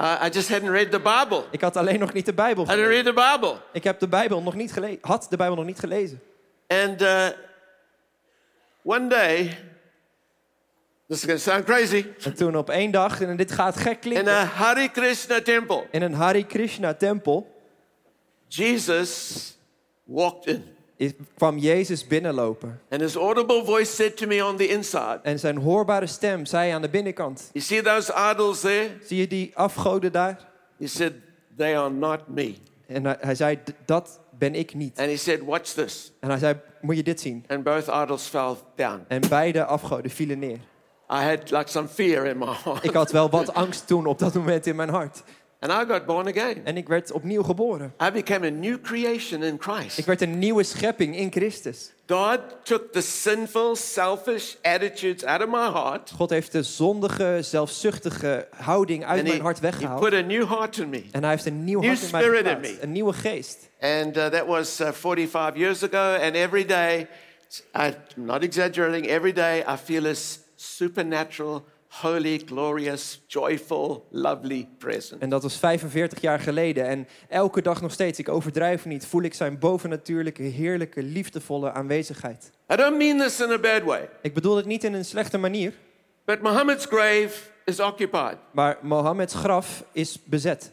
Uh, 0.00 0.22
I 0.24 0.28
just 0.28 0.48
hadn't 0.48 0.70
read 0.70 0.90
the 0.90 1.00
Bible. 1.00 1.44
Ik 1.50 1.60
had 1.60 1.76
alleen 1.76 1.98
nog 1.98 2.12
niet 2.12 2.26
de 2.26 2.34
Bijbel 2.34 2.64
I 2.64 2.66
didn't 2.66 2.84
gelezen. 2.84 3.04
read 3.14 3.16
the 3.16 3.38
Bible. 3.38 3.60
Ik 3.72 3.84
heb 3.84 3.98
de 3.98 4.08
Bijbel 4.08 4.42
nog 4.42 4.54
niet 4.54 4.72
gelezen. 4.72 4.98
Had 5.00 5.26
de 5.30 5.36
Bijbel 5.36 5.56
nog 5.56 5.64
niet 5.66 5.78
gelezen. 5.78 6.22
And 6.68 7.02
uh, 7.02 7.26
one 8.82 9.06
day, 9.08 9.58
this 11.12 11.18
is 11.20 11.24
going 11.26 11.38
to 11.42 11.50
sound 11.50 11.64
crazy, 11.64 12.06
En 12.24 12.34
toen 12.34 12.56
op 12.56 12.70
één 12.70 12.90
dag, 12.90 13.20
en 13.20 13.36
dit 13.36 13.52
gaat 13.52 13.76
gek 13.76 13.92
in 13.92 13.98
klinken, 13.98 14.28
a 14.32 14.44
Hare 14.44 14.88
Krishna 14.88 15.40
temple, 15.40 15.84
in 15.90 16.02
een 16.02 16.14
Hare 16.14 16.46
Krishna 16.46 16.94
tempel 16.94 17.46
Jesus 18.48 19.56
walked 20.04 20.46
in. 20.46 20.64
kwam 21.34 21.58
Jezus 21.58 22.06
binnenlopen. 22.06 22.80
And 22.90 23.00
his 23.00 23.16
audible 23.16 23.64
voice 23.64 23.94
said 23.94 24.16
to 24.16 24.26
me 24.26 24.44
on 24.44 24.56
the 24.56 24.68
inside, 24.68 25.20
En 25.22 25.38
zijn 25.38 25.56
hoorbare 25.56 26.06
stem 26.06 26.46
zei 26.46 26.72
aan 26.72 26.82
de 26.82 26.88
binnenkant. 26.88 27.50
You 27.52 27.64
see 27.64 27.82
those 27.82 28.12
idols 28.32 28.60
there? 28.60 28.88
Zie 29.06 29.18
je 29.18 29.26
die 29.26 29.50
afgoden 29.54 30.12
daar? 30.12 30.48
He 30.78 30.86
said, 30.86 31.12
They 31.56 31.78
are 31.78 31.90
not 31.90 32.20
me. 32.28 32.54
En 32.86 33.04
hij, 33.04 33.16
hij 33.20 33.34
zei, 33.34 33.58
"D- 33.64 33.72
dat 33.84 34.20
ben 34.38 34.54
ik 34.54 34.74
niet. 34.74 34.98
And 34.98 35.08
he 35.08 35.16
said, 35.16 35.40
Watch 35.44 35.72
this. 35.72 36.12
En 36.20 36.28
hij 36.28 36.38
zei, 36.38 36.54
moet 36.80 36.96
je 36.96 37.02
dit 37.02 37.20
zien? 37.20 37.44
And 37.48 37.62
both 37.62 37.86
idols 37.86 38.26
fell 38.26 38.54
down. 38.76 39.04
En 39.08 39.20
beide 39.28 39.64
afgoden 39.64 40.10
vielen 40.10 40.38
neer. 40.38 40.58
I 41.12 41.22
had 41.24 41.50
like 41.50 41.68
some 41.70 41.88
fear 41.88 42.24
in 42.24 42.38
my 42.38 42.54
heart. 42.64 42.84
Ik 42.84 42.92
had 42.92 43.10
wel 43.10 43.30
wat 43.30 43.54
angst 43.54 43.86
toen 43.86 44.06
op 44.06 44.18
dat 44.18 44.34
moment 44.34 44.66
in 44.66 44.76
mijn 44.76 44.88
hart. 44.88 45.22
And 45.60 45.72
I 45.72 45.92
got 45.92 46.06
born 46.06 46.28
again. 46.28 46.60
En 46.64 46.76
ik 46.76 46.88
werd 46.88 47.12
opnieuw 47.12 47.42
geboren. 47.42 47.94
I 48.02 48.10
became 48.10 48.46
a 48.46 48.50
new 48.50 48.80
creation 48.82 49.42
in 49.42 49.56
Christ. 49.60 49.98
Ik 49.98 50.04
werd 50.04 50.20
een 50.20 50.38
nieuwe 50.38 50.62
schepping 50.62 51.16
in 51.16 51.30
Christus. 51.32 51.92
God 52.06 52.40
took 52.62 52.92
the 52.92 53.00
sinful, 53.00 53.76
selfish 53.76 54.54
attitudes 54.62 55.24
out 55.24 55.42
of 55.42 55.48
my 55.48 55.70
heart. 55.80 56.10
God 56.16 56.30
heeft 56.30 56.52
de 56.52 56.62
zondige, 56.62 57.38
zelfzuchtige 57.40 58.48
houding 58.56 59.04
uit 59.04 59.18
And 59.18 59.28
mijn 59.28 59.36
he, 59.38 59.42
hart 59.42 59.56
he 59.56 59.62
weggehaald. 59.62 60.00
put 60.00 60.12
a 60.14 60.20
new 60.20 60.48
heart 60.48 60.78
in 60.78 60.88
me. 60.88 61.02
En 61.10 61.20
hij 61.22 61.30
heeft 61.30 61.46
een 61.46 61.64
nieuw 61.64 61.80
New 61.80 61.88
hart 61.88 62.02
in 62.02 62.10
mij 62.10 62.22
spirit 62.22 62.44
in 62.46 62.50
geplaatst. 62.50 62.76
me. 62.76 62.82
Een 62.82 62.92
nieuwe 62.92 63.12
geest. 63.12 63.68
And 63.80 64.16
uh, 64.16 64.26
that 64.26 64.46
was 64.46 64.80
uh, 64.80 64.88
45 64.92 65.56
years 65.56 65.82
ago. 65.82 66.22
And 66.24 66.34
every 66.34 66.64
day, 66.66 67.06
I'm 67.74 67.94
not 68.16 68.42
exaggerating, 68.42 69.06
every 69.06 69.32
day 69.32 69.58
I 69.68 69.76
feel 69.84 70.02
this 70.02 70.38
supernatural, 70.62 71.64
holy, 71.88 72.42
glorious, 72.46 73.22
joyful, 73.26 74.06
lovely 74.10 74.68
presence. 74.78 75.16
En 75.18 75.28
dat 75.28 75.42
was 75.42 75.56
45 75.58 76.20
jaar 76.20 76.40
geleden. 76.40 76.86
En 76.86 77.08
elke 77.28 77.62
dag 77.62 77.80
nog 77.80 77.92
steeds, 77.92 78.18
ik 78.18 78.28
overdrijf 78.28 78.84
niet, 78.84 79.06
voel 79.06 79.22
ik 79.22 79.34
zijn 79.34 79.58
bovennatuurlijke, 79.58 80.42
heerlijke, 80.42 81.02
liefdevolle 81.02 81.72
aanwezigheid. 81.72 82.50
I 82.72 82.76
don't 82.76 82.96
mean 82.96 83.18
this 83.18 83.40
in 83.40 83.50
a 83.50 83.58
bad 83.58 83.82
way. 83.82 84.08
Ik 84.22 84.34
bedoel 84.34 84.56
het 84.56 84.66
niet 84.66 84.84
in 84.84 84.94
een 84.94 85.04
slechte 85.04 85.38
manier. 85.38 85.72
But 86.24 86.42
Muhammad's 86.42 86.86
grave 86.86 87.32
is 87.64 87.80
occupied. 87.80 88.36
Maar 88.50 88.78
Mohammeds 88.82 89.34
graf 89.34 89.84
is 89.92 90.18
bezet. 90.24 90.72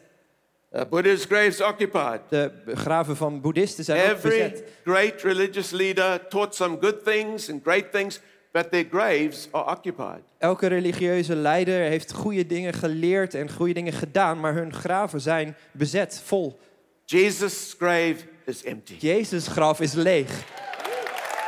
Uh, 0.72 0.80
Buddha's 0.90 1.24
grave 1.24 1.46
is 1.46 1.62
occupied. 1.62 2.20
De 2.28 2.52
graven 2.66 3.16
van 3.16 3.40
boeddhisten 3.40 3.84
zijn 3.84 4.10
ook 4.10 4.16
Every 4.16 4.50
bezet. 4.50 4.64
great 4.84 5.22
religious 5.22 5.70
leader 5.70 6.28
taught 6.28 6.54
some 6.54 6.76
good 6.80 7.04
things 7.04 7.50
and 7.50 7.62
great 7.62 7.92
things, 7.92 8.20
but 8.52 8.70
their 8.70 8.84
graves 8.90 9.48
are 9.50 9.70
occupied. 9.70 10.22
Elke 10.38 10.66
religieuze 10.66 11.34
leider 11.34 11.80
heeft 11.80 12.12
goede 12.12 12.46
dingen 12.46 12.72
geleerd 12.72 13.34
en 13.34 13.50
goede 13.50 13.72
dingen 13.74 13.92
gedaan, 13.92 14.40
maar 14.40 14.54
hun 14.54 14.72
graven 14.72 15.20
zijn 15.20 15.56
bezet, 15.72 16.20
vol. 16.24 16.58
Jesus' 17.04 17.74
grave 17.78 18.16
is 18.44 18.64
empty. 18.64 18.94
Jezus' 18.98 19.46
graf 19.48 19.80
is 19.80 19.92
leeg. 19.92 20.44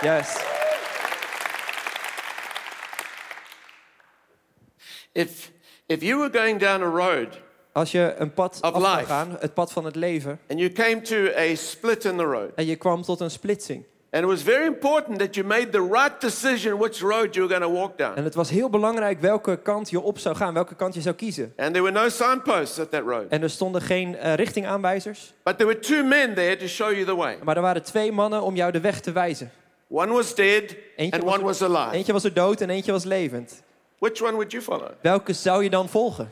Yes. 0.00 0.36
If, 5.12 5.52
if 5.86 6.02
you 6.02 6.18
were 6.18 6.30
going 6.38 6.58
down 6.60 6.82
a 6.82 6.90
road 6.90 7.40
Als 7.72 7.90
je 7.90 8.14
een 8.18 8.34
pad 8.34 8.58
Of 8.62 8.72
af 8.72 8.96
life. 8.96 9.06
gaan, 9.06 9.36
het 9.40 9.54
pad 9.54 9.72
van 9.72 9.84
het 9.84 9.96
leven, 9.96 10.40
and 10.48 10.58
you 10.58 10.72
came 10.72 11.00
to 11.00 11.16
a 11.36 11.54
split 11.54 12.04
in 12.04 12.16
the 12.16 12.22
road, 12.22 12.50
en 12.54 12.66
je 12.66 12.76
kwam 12.76 13.02
tot 13.02 13.20
een 13.20 13.30
splitsing. 13.30 13.84
And 14.12 14.22
it 14.24 14.28
was 14.28 14.42
very 14.42 14.66
important 14.66 15.18
that 15.18 15.34
you 15.34 15.46
made 15.46 15.70
the 15.72 15.80
right 15.80 16.20
decision 16.20 16.78
which 16.78 17.00
road 17.00 17.34
you 17.34 17.46
were 17.46 17.58
going 17.58 17.72
to 17.72 17.80
walk 17.80 17.96
down. 17.98 18.16
En 18.16 18.24
het 18.24 18.34
was 18.34 18.50
heel 18.50 18.70
belangrijk 18.70 19.20
welke 19.20 19.56
kant 19.62 19.90
je 19.90 20.00
op 20.00 20.18
zou 20.18 20.36
gaan, 20.36 20.54
welke 20.54 20.74
kant 20.74 20.94
je 20.94 21.00
zou 21.00 21.14
kiezen. 21.14 21.52
And 21.56 21.72
there 21.74 21.82
were 21.82 22.00
no 22.00 22.08
signposts 22.08 22.78
at 22.78 22.90
that 22.90 23.02
road. 23.02 23.24
En 23.28 23.42
er 23.42 23.50
stonden 23.50 23.80
geen 23.82 24.16
eh, 24.16 24.34
richtingaanwijzers, 24.34 25.32
But 25.42 25.58
there 25.58 25.68
were 25.70 25.80
two 25.80 26.04
men 26.04 26.34
there 26.34 26.56
to 26.56 26.66
show 26.66 26.90
you 26.92 27.04
the 27.04 27.16
way. 27.16 27.38
maar 27.42 27.56
er 27.56 27.62
waren 27.62 27.82
twee 27.82 28.12
mannen 28.12 28.42
om 28.42 28.54
jou 28.56 28.72
de 28.72 28.80
weg 28.80 29.00
te 29.00 29.12
wijzen. 29.12 29.50
One 29.88 30.12
was 30.12 30.34
dead 30.34 30.74
Eentje 30.96 31.16
and 31.20 31.24
was, 31.24 31.34
one 31.34 31.44
was 31.44 31.62
alive. 31.62 31.96
eentje 31.96 32.12
was 32.12 32.24
er 32.24 32.34
dood 32.34 32.60
en 32.60 32.70
eentje 32.70 32.92
was 32.92 33.04
levend. 33.04 33.62
Which 33.98 34.22
one 34.22 34.32
would 34.32 34.50
you 34.52 34.62
follow? 34.62 34.88
Welke 35.00 35.32
zou 35.32 35.62
je 35.62 35.70
dan 35.70 35.88
volgen? 35.88 36.30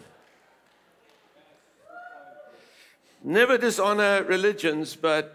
Never 3.22 3.58
dishonor 3.60 4.24
religions, 4.26 5.00
but 5.00 5.26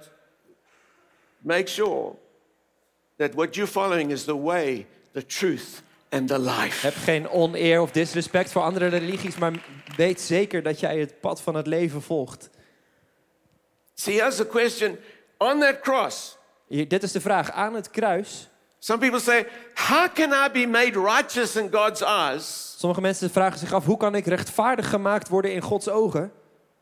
make 1.42 1.68
sure 1.68 2.16
that 3.18 3.34
what 3.34 3.56
you're 3.56 3.72
following 3.72 4.12
is 4.12 4.24
the 4.24 4.42
way, 4.42 4.86
the 5.12 5.26
truth, 5.26 5.82
and 6.10 6.28
the 6.28 6.40
life. 6.40 6.82
Heb 6.82 6.94
geen 6.96 7.30
oneer 7.30 7.82
of 7.82 7.92
disrespect 7.92 8.52
voor 8.52 8.62
andere 8.62 8.88
religies, 8.88 9.38
maar 9.38 9.54
weet 9.96 10.22
zeker 10.22 10.64
dat 10.64 10.80
jij 10.80 11.00
het 11.00 11.20
pad 11.20 11.42
van 11.42 11.56
het 11.56 11.68
leven 11.68 12.02
volgt. 12.02 12.50
See, 13.94 14.14
here's 14.14 14.36
the 14.36 14.48
question 14.48 14.98
on 15.38 15.60
that 15.60 15.80
cross. 15.80 16.38
Hier, 16.68 16.88
dit 16.88 17.04
is 17.04 17.12
de 17.12 17.22
vraag. 17.22 17.52
Aan 17.52 17.74
het 17.74 17.90
kruis, 17.90 18.50
Some 18.80 19.00
people 19.00 19.20
say, 19.20 19.48
How 19.74 20.14
can 20.14 20.32
I 20.32 20.50
be 20.52 20.68
made 20.68 21.00
righteous 21.00 21.56
in 21.56 21.70
God's 21.72 22.02
eyes 22.02 22.66
sommige 22.86 23.02
mensen 23.02 23.30
vragen 23.30 23.60
zich 23.60 23.74
af, 23.74 23.86
hoe 23.86 23.98
kan 23.98 24.16
ik 24.16 24.26
rechtvaardig 24.26 24.90
gemaakt 24.90 25.30
worden 25.30 25.54
in 25.54 25.62
Gods 25.62 25.90
ogen, 25.90 26.32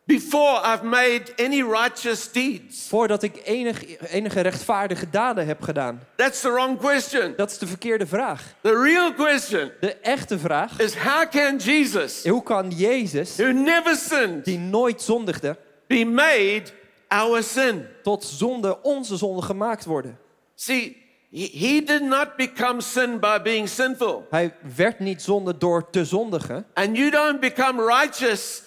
before 0.06 0.62
I've 0.66 0.84
made 0.84 1.24
any 1.38 1.62
righteous 1.62 2.32
deeds? 2.32 2.88
voordat 2.88 3.24
ik 3.24 3.42
enig, 3.44 4.00
enige 4.10 4.42
rechtvaardige 4.42 5.10
daden 5.10 5.46
heb 5.48 5.62
gedaan? 5.62 6.02
That's 6.16 6.42
the 6.42 6.52
wrong 6.52 6.78
question. 6.80 7.34
Dat 7.36 7.52
is 7.52 7.58
de 7.58 7.68
verkeerde 7.68 8.08
vraag. 8.08 8.54
The 8.62 8.82
real 8.82 9.14
question 9.14 9.72
De 9.80 9.96
echte 9.96 10.40
vraag 10.40 10.80
is, 10.80 10.96
How 10.96 11.30
can 11.30 11.58
Jesus, 11.58 12.24
Hoe 12.24 12.44
kan 12.44 12.70
Jezus, 12.70 13.36
who 13.38 13.52
never 13.52 13.96
sinned, 13.96 14.46
die 14.46 14.58
nooit 14.60 15.02
zondigde, 15.02 15.58
be 15.88 16.06
made 16.06 16.64
our 17.08 17.44
sin? 17.44 17.86
tot 18.04 18.24
zonde, 18.24 18.82
onze 18.82 19.18
zonde 19.18 19.42
gemaakt 19.42 19.86
worden? 19.86 20.18
See, 20.56 21.02
he, 21.32 21.50
he 21.52 21.82
did 21.86 22.02
not 22.02 22.36
become 22.38 22.82
sin 22.82 23.20
by 23.20 23.40
being 23.44 23.70
sinful. 23.70 24.28
Hij 24.30 24.54
werd 24.76 25.00
niet 25.00 25.22
zonde 25.22 25.58
door 25.58 25.90
te 25.90 26.06
zondigen. 26.06 26.66
And 26.74 26.98
you 26.98 27.10
don't 27.10 27.40
become 27.40 27.86
righteous 27.86 28.62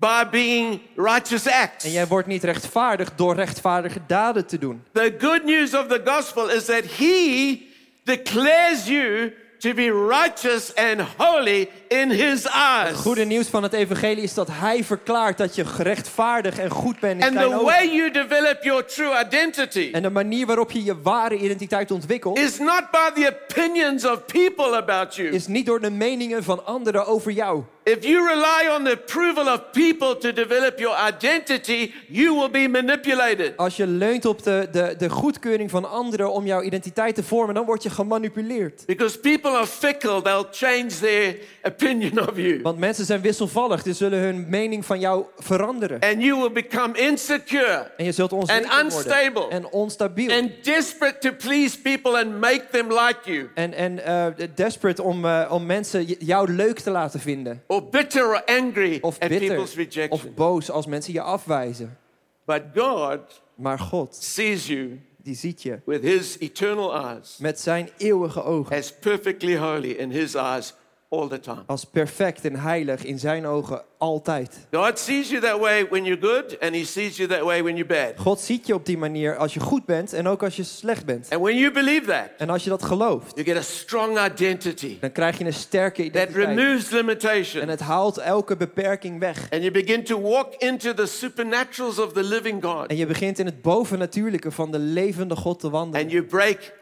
by 0.00 0.24
being 0.30 0.80
righteous 0.96 1.46
acts. 1.46 1.84
En 1.84 1.90
jij 1.90 2.06
wordt 2.06 2.26
niet 2.26 2.44
rechtvaardig 2.44 3.14
door 3.14 3.34
rechtvaardige 3.34 4.00
daden 4.06 4.46
te 4.46 4.58
doen. 4.58 4.82
The 4.92 5.14
good 5.18 5.44
news 5.44 5.74
of 5.74 5.86
the 5.86 6.00
gospel 6.04 6.50
is 6.50 6.64
that 6.64 6.84
he 6.84 7.58
declares 8.04 8.86
you 8.86 9.32
to 9.58 9.74
be 9.74 9.90
righteous 9.92 10.74
and 10.74 11.00
holy 11.16 11.68
in 11.98 12.10
his 12.10 12.42
Het 12.42 12.52
eyes. 12.52 12.96
goede 12.96 13.24
nieuws 13.24 13.46
van 13.48 13.62
het 13.62 13.72
evangelie 13.72 14.22
is 14.22 14.34
dat 14.34 14.48
hij 14.50 14.84
verklaart 14.84 15.38
dat 15.38 15.54
je 15.54 15.64
gerechtvaardig 15.64 16.58
en 16.58 16.70
goed 16.70 17.00
bent 17.00 17.20
in 17.20 17.26
And 17.26 17.32
zijn 17.32 17.48
the 17.48 17.54
ogen. 17.54 17.66
way 17.66 17.88
you 17.88 18.10
develop 18.10 18.58
your 18.62 18.84
true 18.84 19.24
identity 19.24 19.88
En 19.92 20.02
de 20.02 20.10
manier 20.10 20.46
waarop 20.46 20.70
je 20.70 20.84
je 20.84 21.00
ware 21.02 21.36
identiteit 21.36 21.90
ontwikkelt, 21.90 22.38
is 22.38 22.58
not 22.58 22.82
by 22.90 23.20
the 23.20 23.36
opinions 23.48 24.04
of 24.06 24.24
people 24.26 24.76
about 24.76 25.14
you. 25.16 25.28
is 25.28 25.46
niet 25.46 25.66
door 25.66 25.80
de 25.80 25.90
meningen 25.90 26.44
van 26.44 26.66
anderen 26.66 27.06
over 27.06 27.30
jou. 27.32 27.62
If 27.84 28.04
you 28.04 28.26
rely 28.28 28.76
on 28.76 28.84
the 28.84 28.92
approval 28.92 29.52
of 29.54 29.60
people 29.70 30.16
to 30.18 30.32
develop 30.32 30.78
your 30.78 30.96
identity, 31.08 31.92
you 32.08 32.34
will 32.38 32.50
be 32.50 32.68
manipulated. 32.68 33.56
Als 33.56 33.76
je 33.76 33.86
leunt 33.86 34.24
op 34.24 34.42
de, 34.42 34.68
de, 34.72 34.94
de 34.98 35.08
goedkeuring 35.10 35.70
van 35.70 35.90
anderen 35.90 36.32
om 36.32 36.46
jouw 36.46 36.62
identiteit 36.62 37.14
te 37.14 37.22
vormen, 37.22 37.54
dan 37.54 37.64
word 37.64 37.82
je 37.82 37.90
gemanipuleerd. 37.90 38.82
Because 38.86 39.18
people 39.18 39.50
are 39.50 39.66
fickle, 39.66 40.22
they'll 40.22 40.46
change 40.50 40.86
their 41.00 41.36
opinion 41.82 42.28
of 42.28 42.36
you. 42.36 42.62
Want 42.62 42.78
mensen 42.78 43.04
zijn 43.04 43.20
wisselvallig, 43.20 43.82
die 43.82 43.92
zullen 43.92 44.18
hun 44.18 44.46
mening 44.48 44.84
van 44.84 45.00
jou 45.00 45.24
veranderen. 45.38 46.00
And 46.00 46.22
you 46.22 46.40
will 46.40 46.52
become 46.52 46.98
insecure 46.98 47.90
En 47.96 48.04
je 48.04 48.12
zult 48.12 48.32
onzeker 48.32 48.70
And 48.70 48.82
unstable. 48.84 49.32
worden. 49.32 49.50
En 49.50 49.66
onstabiel. 49.70 50.30
and 50.40 50.50
desperate 50.64 51.18
to 51.18 51.32
please 51.48 51.80
people 51.80 52.18
and 52.24 52.40
make 52.40 52.64
them 52.70 52.88
like 52.88 53.18
you. 53.24 53.48
En, 53.54 53.72
en 53.74 54.04
eh, 54.04 54.26
desperate 54.54 55.02
om, 55.02 55.24
eh, 55.24 55.48
om 55.50 55.66
mensen 55.66 56.04
jou 56.04 56.52
leuk 56.52 56.78
te 56.78 56.90
laten 56.90 57.20
vinden. 57.20 57.62
Or 57.66 57.88
bitter 57.88 58.26
or 58.26 58.42
angry 58.44 58.98
Of 59.00 59.18
at 59.20 59.28
bitter. 59.28 59.48
people's 59.48 59.74
rejection. 59.74 60.10
Of 60.10 60.34
boos 60.34 60.70
als 60.70 60.86
mensen 60.86 61.12
je 61.12 61.20
afwijzen. 61.20 61.98
But 62.44 62.62
God 62.74 63.20
Maar 63.54 63.78
God, 63.78 64.14
sees 64.20 64.66
you 64.66 65.00
die 65.22 65.34
ziet 65.34 65.62
je 65.62 65.78
with 65.84 66.02
his 66.02 66.36
eternal 66.38 66.94
eyes 67.06 67.36
met 67.38 67.60
zijn 67.60 67.88
eeuwige 67.96 68.42
ogen. 68.44 68.76
as 68.76 68.92
perfectly 69.00 69.56
holy 69.56 69.90
in 69.90 70.10
his 70.10 70.34
eyes 70.34 70.74
all 71.12 71.28
the 71.28 71.40
time. 71.40 71.62
Als 71.66 71.84
perfect 71.84 72.44
en 72.44 72.56
heilig 72.56 73.04
in 73.04 73.18
zijn 73.18 73.46
ogen 73.46 73.82
altijd. 73.98 74.66
God 74.72 74.98
sees 74.98 75.28
you 75.28 75.40
that 75.40 75.58
way 75.58 75.88
when 75.88 76.04
you're 76.04 76.20
good, 76.26 76.60
and 76.60 76.74
he 76.74 76.84
sees 76.84 77.16
you 77.16 77.28
that 77.28 77.40
way 77.40 77.62
when 77.62 77.76
you're 77.76 77.94
bad. 77.94 78.12
God 78.16 78.40
ziet 78.40 78.66
je 78.66 78.74
op 78.74 78.86
die 78.86 78.98
manier 78.98 79.36
als 79.36 79.54
je 79.54 79.60
goed 79.60 79.84
bent 79.84 80.12
en 80.12 80.26
ook 80.28 80.42
als 80.42 80.56
je 80.56 80.62
slecht 80.62 81.04
bent. 81.06 81.26
And 81.30 81.42
when 81.42 81.56
you 81.56 81.72
believe 81.72 82.06
that, 82.06 82.28
En 82.38 82.50
als 82.50 82.64
je 82.64 82.70
dat 82.70 82.82
gelooft, 82.82 83.32
you 83.34 83.46
get 83.46 83.56
a 83.56 83.60
strong 83.62 84.18
identity 84.24 84.98
dan 85.00 85.12
krijg 85.12 85.38
je 85.38 85.44
een 85.44 85.52
sterke 85.52 86.10
that 86.10 86.28
identiteit. 86.28 86.56
removes 86.56 86.90
En 86.90 86.96
limitation. 86.96 87.68
het 87.68 87.80
haalt 87.80 88.18
elke 88.18 88.56
beperking 88.56 89.18
weg. 89.18 89.46
And 89.50 89.62
you 89.62 89.70
begin 89.70 90.04
to 90.04 90.20
walk 90.20 90.54
into 90.54 90.94
the 90.94 91.06
supernaturals 91.06 91.98
of 91.98 92.12
the 92.12 92.22
living 92.22 92.64
God. 92.64 92.86
En 92.86 92.96
je 92.96 93.06
begint 93.06 93.38
in 93.38 93.46
het 93.46 93.62
bovennatuurlijke 93.62 94.50
van 94.50 94.70
de 94.70 94.78
levende 94.78 95.36
God 95.36 95.60
te 95.60 95.70
wandelen. 95.70 96.00
And 96.02 96.12
you 96.12 96.24
break 96.24 96.72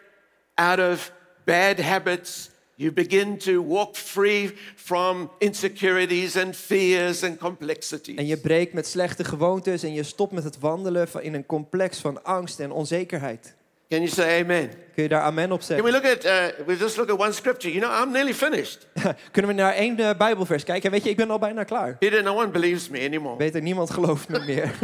out 0.55 0.79
of 0.93 1.13
bad 1.45 1.81
habits. 1.81 2.51
You 2.79 2.93
begin 2.93 3.39
to 3.39 3.61
walk 3.61 3.97
free 3.97 4.51
from 4.77 5.31
insecurities 5.39 6.37
and 6.37 6.57
fears 6.57 7.23
and 7.23 7.39
complexities. 7.39 8.17
En 8.17 8.27
je 8.27 8.37
breekt 8.37 8.73
met 8.73 8.87
slechte 8.87 9.25
gewoontes 9.25 9.83
en 9.83 9.93
je 9.93 10.03
stopt 10.03 10.33
met 10.33 10.45
het 10.45 10.59
wandelen 10.59 11.09
van- 11.09 11.23
in 11.23 11.35
een 11.35 11.47
complex 11.47 11.99
van 11.99 12.25
angst 12.25 12.61
en 12.61 12.71
onzekerheid. 12.71 13.55
Can 13.89 13.99
you 13.99 14.11
say 14.11 14.41
amen? 14.43 14.71
Kun 14.95 15.03
je 15.03 15.09
daar 15.09 15.23
amen 15.23 15.53
op 15.53 15.59
Can 15.59 15.67
zeggen? 15.67 15.87
we 15.87 15.93
look 15.93 16.05
at, 16.05 16.25
uh, 16.25 16.67
we 16.67 16.77
just 16.77 16.97
look 16.97 17.11
at 17.11 17.19
one 17.19 17.33
scripture. 17.33 17.75
You 17.75 17.87
know, 17.87 18.03
I'm 18.03 18.13
nearly 18.13 18.35
finished. 18.35 18.87
Kunnen 19.33 19.51
we 19.51 19.57
naar 19.57 19.75
één 19.75 19.99
eh, 19.99 20.17
Bijbelvers 20.17 20.65
kijken? 20.65 20.85
En 20.85 20.91
weet 20.91 21.05
je, 21.05 21.11
ik 21.11 21.17
ben 21.17 21.31
al 21.31 21.39
bijna 21.39 21.65
klaar. 21.65 21.97
Peter, 21.97 22.23
no 22.23 22.37
one 22.37 22.49
believes 22.49 22.89
me 22.89 23.01
anymore. 23.07 23.37
Beter, 23.37 23.63
niemand 23.63 23.91
gelooft 23.91 24.29
me 24.29 24.39
meer. 24.39 24.71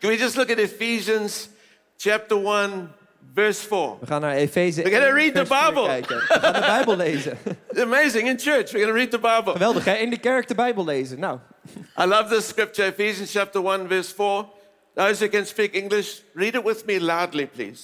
Can 0.00 0.10
we 0.10 0.16
just 0.16 0.36
look 0.36 0.50
at 0.50 0.58
Ephesians 0.58 1.48
chapter 1.96 2.36
1, 2.36 2.88
verse 3.34 3.60
4? 3.68 3.96
We 4.00 4.06
gaan 4.06 4.20
naar 4.20 4.34
Efeze 4.34 4.82
We're 4.82 4.96
gonna 5.00 5.14
read 5.14 5.34
the 5.34 5.46
vers 5.46 5.60
4 5.60 5.68
Bible. 5.72 5.86
kijken. 5.86 6.16
We 6.16 6.24
gaan 6.40 6.52
de 6.52 6.60
Bijbel 6.60 6.96
lezen. 7.06 7.38
Amazing. 7.76 8.28
In 8.28 8.38
church, 8.38 8.72
we're 8.72 8.84
going 8.84 8.88
to 8.88 8.92
read 8.94 9.10
the 9.10 9.18
Bible. 9.18 9.52
Geweldig, 9.52 9.84
hè? 9.84 9.94
In 9.94 10.10
de 10.10 10.18
kerk 10.18 10.48
de 10.48 10.54
Bijbel 10.54 10.84
lezen. 10.84 11.18
Nou, 11.20 11.38
I 11.98 12.04
love 12.04 12.34
this 12.34 12.48
scripture, 12.48 12.88
Ephesians 12.88 13.32
chapter 13.32 13.62
1, 13.62 13.88
verse 13.88 14.14
4. 14.14 14.46
Those 14.94 15.18
who 15.24 15.28
can 15.28 15.46
speak 15.46 15.74
English, 15.74 16.20
read 16.34 16.54
it 16.54 16.64
with 16.64 16.84
me 16.86 17.00
loudly, 17.00 17.46
please. 17.46 17.82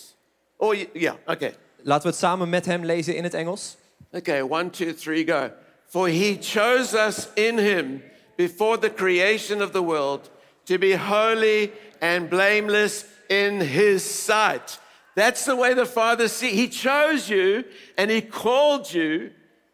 Oh, 0.56 0.74
yeah, 0.92 1.14
okay. 1.26 1.54
laten 1.82 2.02
we 2.02 2.08
het 2.08 2.18
samen 2.18 2.48
met 2.48 2.66
hem 2.66 2.84
lezen 2.84 3.14
in 3.16 3.22
het 3.24 3.34
Engels. 3.34 3.76
Okay, 4.12 4.40
one, 4.42 4.70
two, 4.70 4.94
three, 4.94 5.24
go. 5.24 5.50
For 5.88 6.08
he 6.08 6.38
chose 6.40 6.96
us 7.06 7.28
in 7.34 7.58
him 7.58 8.02
before 8.36 8.78
the 8.78 8.94
creation 8.94 9.62
of 9.62 9.70
the 9.70 9.82
world 9.82 10.30
to 10.64 10.78
be 10.78 10.96
holy 10.96 11.70
and 12.00 12.28
blameless 12.28 13.04
in 13.28 13.60
his 13.60 14.24
sight. 14.24 14.78
That's 15.16 15.46
the 15.46 15.56
way 15.56 15.74
the 15.74 15.86
Father 15.86 16.28
sees. 16.28 16.52
He 16.52 16.68
chose 16.68 17.26
you 17.26 17.64
and 17.96 18.10
he 18.10 18.20
called 18.20 18.92
you 18.92 19.30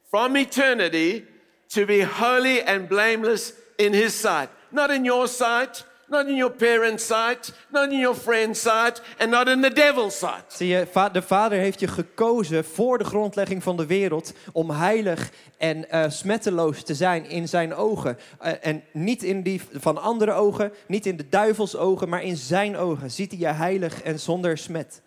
from 0.08 0.36
eternity 0.36 1.24
to 1.70 1.84
be 1.84 2.02
holy 2.02 2.62
and 2.62 2.88
blameless 2.88 3.52
in 3.76 3.92
his 3.92 4.20
sight. 4.20 4.48
Not 4.70 4.90
in 4.90 5.04
your 5.04 5.26
sight, 5.26 5.84
not 6.08 6.28
in 6.28 6.36
your 6.36 6.50
parents' 6.50 7.04
sight, 7.04 7.52
not 7.72 7.90
in 7.90 7.98
your 7.98 8.14
friend's 8.14 8.60
sight, 8.60 9.00
and 9.18 9.30
not 9.30 9.48
in 9.48 9.62
the 9.62 9.70
devil's 9.70 10.18
sight. 10.18 10.44
Zie 10.48 10.68
je, 10.68 10.86
de 11.12 11.22
Vader 11.22 11.58
heeft 11.58 11.80
je 11.80 11.88
gekozen 11.88 12.64
voor 12.64 12.98
de 12.98 13.04
grondlegging 13.04 13.62
van 13.62 13.76
de 13.76 13.86
wereld 13.86 14.32
om 14.52 14.70
heilig 14.70 15.30
en 15.58 15.90
eh, 15.90 16.04
smetteloos 16.08 16.82
te 16.82 16.94
zijn 16.94 17.28
in 17.28 17.48
zijn 17.48 17.74
ogen. 17.74 18.18
Eh, 18.38 18.52
en 18.60 18.82
niet 18.92 19.22
in 19.22 19.42
die 19.42 19.60
van 19.72 20.02
andere 20.02 20.32
ogen, 20.32 20.72
niet 20.86 21.06
in 21.06 21.16
de 21.16 21.28
duivels 21.28 21.76
ogen, 21.76 22.08
maar 22.08 22.22
in 22.22 22.36
zijn 22.36 22.76
ogen. 22.76 23.10
Ziet 23.10 23.30
hij 23.30 23.40
je 23.40 23.46
heilig 23.46 24.02
en 24.02 24.20
zonder 24.20 24.58
smet. 24.58 25.01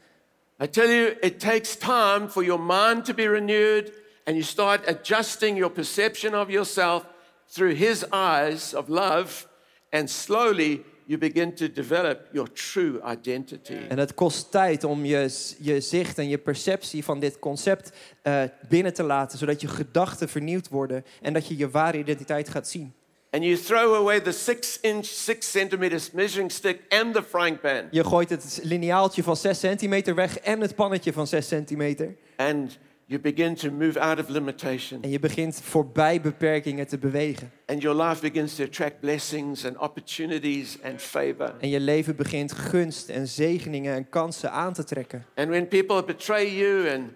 I 0.60 0.68
tell 0.68 0.90
you, 0.90 1.16
it 1.22 1.40
takes 1.40 1.76
time 1.76 2.30
for 2.30 2.44
your 2.44 2.60
mind 2.60 3.06
to 3.06 3.14
be 3.14 3.28
renewed 3.28 3.92
and 4.26 4.36
you 4.36 4.44
start 4.44 4.88
adjusting 4.88 5.58
your 5.58 5.72
perception 5.72 6.34
of 6.34 6.50
yourself 6.50 7.06
through 7.48 7.76
His 7.76 8.06
eyes 8.12 8.74
of 8.74 8.88
love, 8.88 9.48
and 9.92 10.10
slowly 10.10 10.84
you 11.06 11.18
begin 11.18 11.54
to 11.54 11.72
develop 11.72 12.28
your 12.32 12.48
true 12.54 13.02
identity. 13.04 13.78
En 13.90 13.98
het 13.98 14.14
kost 14.14 14.52
tijd 14.52 14.84
om 14.84 15.06
je, 15.06 15.54
je 15.60 15.82
zicht 15.82 16.18
en 16.18 16.30
je 16.30 16.38
perceptie 16.38 17.04
van 17.04 17.20
dit 17.20 17.40
concept 17.40 17.92
eh, 18.22 18.44
binnen 18.70 18.94
te 18.94 19.04
laten, 19.04 19.38
zodat 19.38 19.62
je 19.62 19.68
gedachten 19.68 20.30
vernieuwd 20.30 20.70
worden 20.70 21.06
en 21.22 21.34
dat 21.34 21.48
je 21.48 21.58
je 21.58 21.70
ware 21.70 21.98
identiteit 21.98 22.50
gaat 22.50 22.68
zien. 22.68 22.94
And 23.36 23.44
you 23.44 23.58
throw 23.58 23.96
away 23.96 24.22
the 24.22 24.32
six 24.32 24.80
inch, 24.82 25.06
six 25.06 25.52
centimeters 25.52 26.12
measuring 26.14 26.52
stick 26.52 26.80
and 26.90 27.14
the 27.14 27.22
frying 27.24 27.60
pan, 27.60 27.88
Je 27.92 28.04
gooit 28.04 28.30
het 28.30 28.60
lineaaltje 28.64 29.24
van 29.24 29.36
6 29.36 29.60
centimeter 29.60 30.16
weg 30.16 30.38
en 30.40 30.62
het 30.62 30.76
pannetje 30.76 31.14
van 31.14 31.28
6 31.28 31.48
centimeter. 31.48 32.16
and 32.38 32.78
you 33.08 33.20
begin 33.22 33.56
to 33.56 33.72
move 33.72 34.00
out 34.00 34.20
of 34.20 34.30
limitation. 34.30 35.02
En 35.04 35.10
je 35.10 35.20
begint 35.20 35.62
voorbij 35.64 36.22
beperkingen 36.22 36.88
te 36.88 36.98
bewegen. 36.98 37.52
And 37.66 37.82
your 37.82 38.04
life 38.04 38.22
begins 38.22 38.56
to 38.56 38.64
attract 38.64 39.00
blessings 39.00 39.66
and 39.66 39.78
opportunities 39.78 40.78
and 40.84 41.02
favor. 41.02 41.54
En 41.60 41.70
je 41.70 41.80
leven 41.80 42.16
begint 42.16 42.52
gunst 42.52 43.10
en 43.10 43.28
zegeningen 43.28 43.96
en 43.96 44.10
kansen 44.10 44.52
aan 44.52 44.74
te 44.74 44.84
trekken. 44.84 45.26
And 45.36 45.48
when 45.48 45.68
people 45.68 46.04
betray 46.04 46.56
you 46.56 46.90
and 46.90 47.12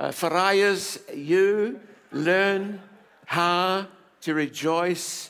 uh, 0.00 0.08
pariahs, 0.20 0.98
you 1.14 1.76
learn 2.08 2.80
how 3.26 3.84
to 4.18 4.32
rejoice 4.34 5.29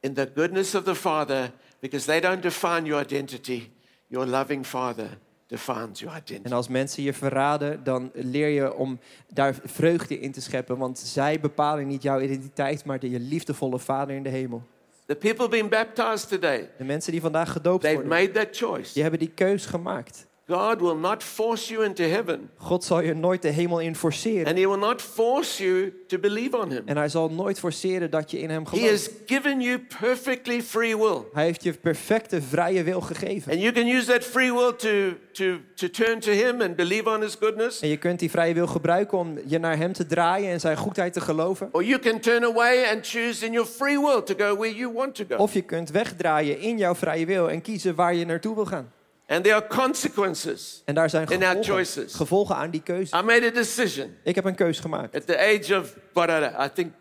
in 0.00 0.14
the 0.14 0.30
goodness 0.34 0.74
of 0.74 0.84
the 0.84 0.94
Father 0.94 1.50
because 1.80 2.06
they 2.06 2.20
don't 2.20 2.42
define 2.42 2.84
your 2.86 3.02
identity. 3.02 3.70
Your 4.06 4.26
loving 4.26 4.64
Father 4.66 5.18
defines 5.46 6.00
your 6.00 6.16
identity. 6.16 6.48
En 6.48 6.52
als 6.52 6.68
mensen 6.68 7.02
je 7.02 7.12
verraden, 7.12 7.84
dan 7.84 8.10
leer 8.14 8.48
je 8.48 8.74
om 8.74 8.98
daar 9.32 9.54
vreugde 9.64 10.20
in 10.20 10.32
te 10.32 10.40
scheppen. 10.40 10.78
Want 10.78 10.98
zij 10.98 11.40
bepalen 11.40 11.86
niet 11.86 12.02
jouw 12.02 12.20
identiteit, 12.20 12.84
maar 12.84 12.98
de, 12.98 13.10
je 13.10 13.20
liefdevolle 13.20 13.78
Vader 13.78 14.16
in 14.16 14.22
de 14.22 14.28
hemel. 14.28 14.62
The 15.06 15.14
people 15.16 15.48
being 15.48 15.68
baptized 15.70 16.28
today, 16.28 16.70
De 16.78 16.84
mensen 16.84 17.12
die 17.12 17.20
vandaag 17.20 17.52
gedoopt 17.52 17.84
worden, 17.84 18.06
made 18.08 18.30
that 18.30 18.48
choice. 18.56 18.92
die 18.92 19.02
hebben 19.02 19.20
die 19.20 19.30
keus 19.30 19.66
gemaakt. 19.66 20.26
God 20.48 20.80
will 20.80 20.96
not 20.96 21.22
force 21.22 21.72
you 21.72 21.84
into 21.84 22.02
heaven, 22.04 22.50
God 22.56 22.84
zal 22.84 23.00
je 23.00 23.14
nooit 23.14 23.42
de 23.42 23.48
hemel 23.48 23.80
in 23.80 23.96
forceren. 23.96 24.46
and 24.46 24.58
He 24.58 24.68
will 24.68 24.78
not 24.78 25.02
force 25.02 25.64
you 25.64 25.92
to 26.06 26.18
believe 26.18 26.56
on 26.58 26.70
Him. 26.70 26.82
En 26.84 26.96
hij 26.96 27.08
zal 27.08 27.30
nooit 27.30 27.58
forceren 27.58 28.10
dat 28.10 28.30
je 28.30 28.38
in 28.38 28.50
hem 28.50 28.62
He 28.62 28.68
gelooft. 28.68 28.90
has 28.90 29.10
given 29.26 29.60
you 29.60 29.78
perfectly 30.00 30.62
free 30.62 30.96
will. 30.96 31.22
Hij 31.32 31.44
heeft 31.44 31.62
je 31.62 31.72
perfecte 31.72 32.42
vrije 32.42 32.82
wil 32.82 33.00
gegeven. 33.00 33.52
And 33.52 33.60
you 33.60 33.72
can 33.72 33.86
use 33.88 34.06
that 34.06 34.24
free 34.24 34.52
will 34.52 34.72
to, 34.76 35.16
to, 35.32 35.56
to 35.74 35.88
turn 35.90 36.20
to 36.20 36.30
Him 36.30 36.60
and 36.60 36.76
believe 36.76 37.10
on 37.10 37.20
His 37.20 37.34
goodness. 37.40 37.80
En 37.80 37.88
je 37.88 37.96
kunt 37.96 38.18
die 38.18 38.30
vrije 38.30 38.54
wil 38.54 38.66
gebruiken 38.66 39.18
om 39.18 39.38
je 39.46 39.58
naar 39.58 39.76
hem 39.76 39.92
te 39.92 40.06
draaien 40.06 40.50
en 40.50 40.60
zijn 40.60 40.76
goedheid 40.76 41.12
te 41.12 41.20
geloven. 41.20 41.68
Or 41.72 41.84
you 41.84 41.98
can 42.00 42.20
turn 42.20 42.44
away 42.44 42.84
and 42.94 43.06
choose 43.06 43.46
in 43.46 43.52
your 43.52 43.68
free 43.68 43.98
will 44.00 44.22
to 44.22 44.34
go 44.36 44.56
where 44.56 44.74
you 44.74 44.92
want 44.92 45.14
to 45.14 45.24
go. 45.28 45.36
Of 45.36 45.52
je 45.54 45.62
kunt 45.62 45.90
wegdraaien 45.90 46.58
in 46.60 46.78
jouw 46.78 46.94
vrije 46.94 47.26
wil 47.26 47.50
en 47.50 47.60
kiezen 47.62 47.94
waar 47.94 48.14
je 48.14 48.24
naartoe 48.26 48.54
wil 48.54 48.66
gaan. 48.66 48.94
And 49.28 49.44
there 49.44 49.54
are 49.56 49.66
consequences. 49.66 50.82
En 50.84 50.94
daar 50.94 51.10
zijn 51.10 51.26
In 51.28 51.42
our 51.42 51.46
gevolgen, 51.56 51.72
choices. 51.72 52.14
gevolgen 52.14 52.56
aan 52.56 52.70
die 52.70 52.82
keuze. 52.82 53.16
I 53.16 53.22
made 53.22 53.46
a 53.46 53.50
decision 53.50 54.16
Ik 54.22 54.34
heb 54.34 54.44
een 54.44 54.54
keus 54.54 54.80
gemaakt. 54.80 55.14
at 55.14 55.26
the 55.26 55.38
age 55.38 55.78
of, 55.80 55.96
what, 56.12 56.28
I 56.30 56.68
think, 56.74 56.92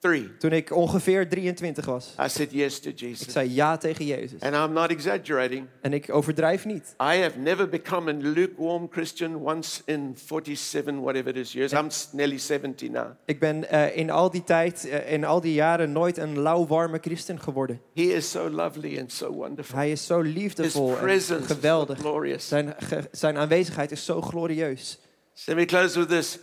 23. 0.00 0.38
Toen 0.38 0.52
ik 0.52 0.76
ongeveer 0.76 1.28
23 1.28 1.84
was. 1.84 2.14
I 2.24 2.28
said 2.28 2.52
yes 2.52 2.80
to 2.80 2.88
Ik 2.88 2.98
Jesus. 2.98 3.32
zei 3.32 3.54
ja 3.54 3.76
tegen 3.76 4.06
Jezus. 4.06 4.40
And 4.40 4.54
I'm 4.54 4.72
not 4.72 4.90
exaggerating. 4.90 5.66
En 5.80 5.92
ik 5.92 6.14
overdrijf 6.14 6.64
niet. 6.64 6.94
I 7.02 7.20
have 7.20 7.38
never 7.38 7.68
become 7.68 8.10
a 8.12 8.16
lukewarm 8.18 8.88
Christian 8.90 9.34
once 9.34 9.82
in 9.84 10.16
47, 10.26 10.94
whatever 11.00 11.28
it 11.28 11.36
is, 11.36 11.52
years. 11.52 11.72
I'm 11.72 11.88
nearly 12.12 12.38
70 12.38 12.90
now. 12.90 13.06
Ik 13.24 13.38
ben 13.40 13.70
eh, 13.70 13.96
in 13.96 14.10
al 14.10 14.30
die 14.30 14.44
tijd, 14.44 14.88
eh, 14.88 15.12
in 15.12 15.24
al 15.24 15.40
die 15.40 15.54
jaren, 15.54 15.92
nooit 15.92 16.16
een 16.16 16.38
lauwwarme 16.40 16.98
christen 17.00 17.40
geworden. 17.40 17.80
He 17.94 18.02
is 18.02 18.30
so 18.30 18.50
lovely 18.50 18.98
and 18.98 19.12
so 19.12 19.32
wonderful. 19.32 19.76
Hij 19.76 19.90
is 19.90 20.06
zo 20.06 20.22
His 20.22 20.34
liefdevol 20.34 20.90
en 20.90 20.98
presence 21.02 21.42
is 21.42 21.48
so 21.48 21.54
geweldig. 21.54 21.98
glorious. 21.98 22.48
Zijn, 23.10 23.36
aanwezigheid 23.38 23.90
is 23.90 24.04
zo 24.04 24.20
glorieus. 24.20 24.98
So 25.34 25.52
let 25.54 25.56
me 25.56 25.64
close 25.64 25.98
with 25.98 26.08
this. 26.08 26.38